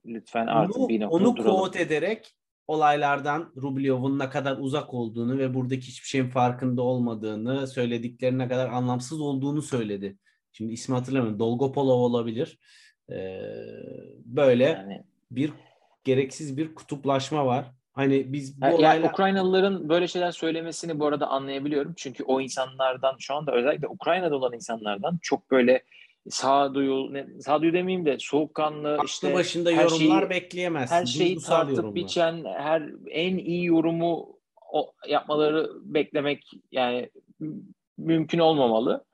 [0.06, 1.56] Lütfen artık Onu, bir nokta onu duralım.
[1.56, 2.36] quote ederek
[2.70, 9.22] olaylardan Rublev'in ne kadar uzak olduğunu ve buradaki hiçbir şeyin farkında olmadığını, söylediklerine kadar anlamsız
[9.22, 10.18] olduğunu söyledi.
[10.52, 11.40] Şimdi ismi hatırlamıyorum.
[11.40, 12.60] Dolgopolov olabilir.
[13.12, 13.42] Ee,
[14.26, 15.54] böyle Yani, bir
[16.04, 17.66] gereksiz bir kutuplaşma var.
[17.94, 21.94] Hani biz bu yani olaylar Ukraynalıların böyle şeyler söylemesini bu arada anlayabiliyorum.
[21.98, 25.84] Çünkü o insanlardan şu anda özellikle Ukrayna'da olan insanlardan çok böyle
[26.30, 30.96] sağduyu, ne, sağduyu demeyeyim de soğukkanlı aklı işte başında her yorumlar şeyi- bekleyemezsin.
[30.96, 31.96] her şeyi Duygusal tartıp yorumlar.
[31.96, 34.40] biçen, her en iyi yorumu
[34.72, 37.10] o, yapmaları beklemek yani
[37.98, 39.06] mümkün olmamalı.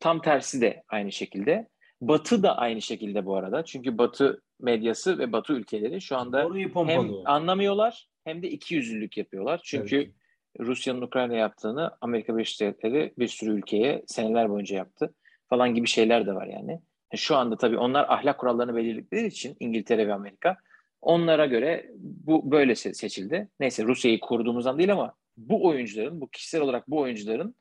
[0.00, 1.68] Tam tersi de aynı şekilde.
[2.00, 3.64] Batı da aynı şekilde bu arada.
[3.64, 6.48] Çünkü Batı medyası ve Batı ülkeleri şu anda
[6.86, 9.60] hem anlamıyorlar hem de ikiyüzlülük yapıyorlar.
[9.64, 10.14] Çünkü ki.
[10.60, 15.14] Rusya'nın Ukrayna yaptığını Amerika Birleşik Devletleri bir sürü ülkeye seneler boyunca yaptı
[15.50, 16.80] falan gibi şeyler de var yani.
[17.16, 20.56] Şu anda tabii onlar ahlak kurallarını belirledikleri için İngiltere ve Amerika
[21.02, 23.48] onlara göre bu böyle se- seçildi.
[23.60, 27.54] Neyse Rusya'yı koruduğumuzdan değil ama bu oyuncuların, bu kişisel olarak bu oyuncuların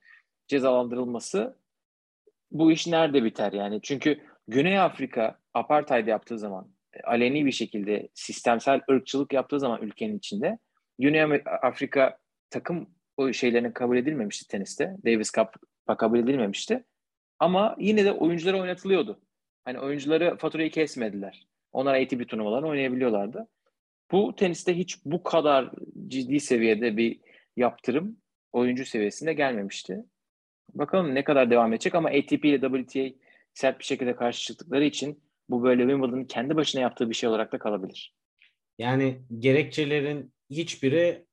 [0.48, 1.58] cezalandırılması
[2.52, 3.80] bu iş nerede biter yani?
[3.84, 10.18] Çünkü Güney Afrika apartheid yaptığı zaman e, aleni bir şekilde sistemsel ırkçılık yaptığı zaman ülkenin
[10.18, 10.58] içinde
[11.00, 12.18] Güney Afrika
[12.50, 14.98] takım o şeylerini kabul edilmemişti teniste.
[15.06, 16.84] Davis Cup'a kabul edilmemişti.
[17.40, 19.20] Ama yine de oyunculara oynatılıyordu.
[19.66, 21.48] Hani oyuncuları faturayı kesmediler.
[21.72, 23.48] Onlar ATP turnuvalarını oynayabiliyorlardı.
[24.12, 25.72] Bu teniste hiç bu kadar
[26.08, 27.20] ciddi seviyede bir
[27.58, 28.18] yaptırım
[28.52, 30.06] oyuncu seviyesinde gelmemişti.
[30.74, 33.20] Bakalım ne kadar devam edecek ama ATP ile WTA
[33.54, 37.52] sert bir şekilde karşı çıktıkları için bu böyle Wimbledon'ın kendi başına yaptığı bir şey olarak
[37.52, 38.16] da kalabilir.
[38.78, 41.26] Yani gerekçelerin hiçbiri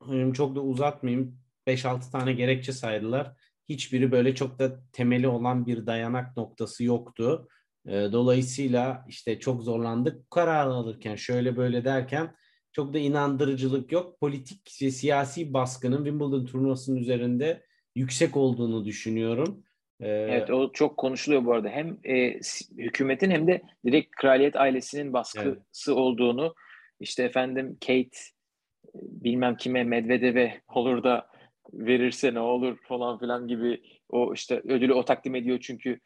[0.00, 3.32] hani çok da uzatmayayım 5-6 tane gerekçe saydılar.
[3.68, 7.48] Hiçbiri böyle çok da temeli olan bir dayanak noktası yoktu.
[7.86, 12.34] Ee, Dolayısıyla işte çok zorlandık karar alırken şöyle böyle derken
[12.72, 14.20] çok da inandırıcılık yok.
[14.20, 17.62] Politik ve siyasi baskının Wimbledon turnuvasının üzerinde
[17.94, 19.64] yüksek olduğunu düşünüyorum.
[20.00, 21.68] Ee, Evet o çok konuşuluyor bu arada.
[21.68, 22.40] Hem e,
[22.78, 26.54] hükümetin hem de direkt kraliyet ailesinin baskısı olduğunu
[27.00, 28.08] işte efendim Kate e,
[28.94, 31.31] bilmem kime Medvedev'e olur da
[31.72, 36.00] verirse ne olur falan filan gibi o işte ödülü o takdim ediyor çünkü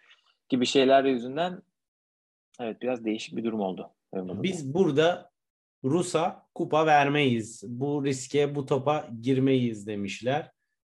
[0.49, 1.63] gibi şeyler yüzünden
[2.61, 3.91] evet biraz değişik bir durum oldu.
[4.15, 5.31] Biz burada
[5.85, 7.65] Rus'a kupa vermeyiz.
[7.67, 10.51] Bu riske, bu topa girmeyiz demişler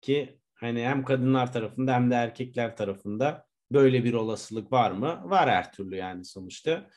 [0.01, 5.21] ki hani hem kadınlar tarafında hem de erkekler tarafında böyle bir olasılık var mı?
[5.25, 6.91] Var her türlü yani sonuçta.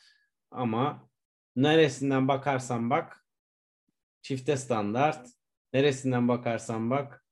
[0.51, 1.09] Ama
[1.55, 3.25] neresinden bakarsan bak
[4.21, 5.29] çifte standart,
[5.73, 7.25] neresinden bakarsan bak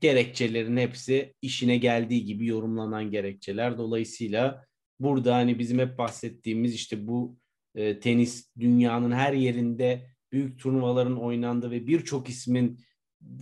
[0.00, 3.78] gerekçelerin hepsi işine geldiği gibi yorumlanan gerekçeler.
[3.78, 4.64] Dolayısıyla
[5.00, 7.38] burada hani bizim hep bahsettiğimiz işte bu
[7.74, 12.80] e, tenis dünyanın her yerinde büyük turnuvaların oynandığı ve birçok ismin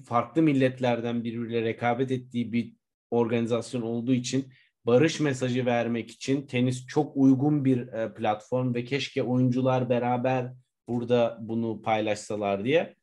[0.04, 2.76] farklı milletlerden birbiriyle rekabet ettiği bir
[3.10, 4.52] organizasyon olduğu için
[4.86, 10.52] barış mesajı vermek için tenis çok uygun bir e, platform ve keşke oyuncular beraber
[10.88, 12.94] burada bunu paylaşsalar diye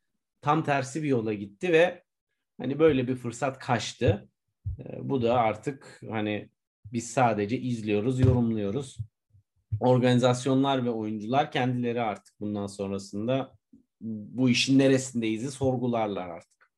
[0.41, 2.04] tam tersi bir yola gitti ve
[2.57, 4.29] hani böyle bir fırsat kaçtı.
[4.79, 6.49] E, bu da artık hani
[6.93, 8.97] biz sadece izliyoruz, yorumluyoruz.
[9.79, 13.55] Organizasyonlar ve oyuncular kendileri artık bundan sonrasında
[14.01, 16.71] bu işin neresindeyiz'i sorgularlar artık.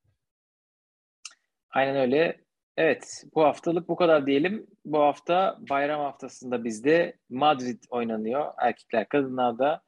[1.70, 2.42] Aynen öyle.
[2.78, 4.68] Evet, bu haftalık bu kadar diyelim.
[4.86, 8.54] Bu hafta bayram haftasında bizde Madrid oynanıyor.
[8.58, 9.82] Erkekler, kadınlar da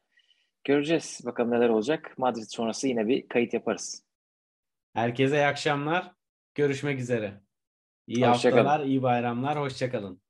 [0.64, 1.22] göreceğiz.
[1.26, 2.14] Bakalım neler olacak.
[2.18, 4.09] Madrid sonrası yine bir kayıt yaparız.
[4.94, 6.12] Herkese iyi akşamlar.
[6.56, 7.42] Görüşmek üzere.
[8.08, 8.66] İyi Hoşça kalın.
[8.66, 9.60] haftalar, iyi bayramlar.
[9.60, 10.22] Hoşçakalın.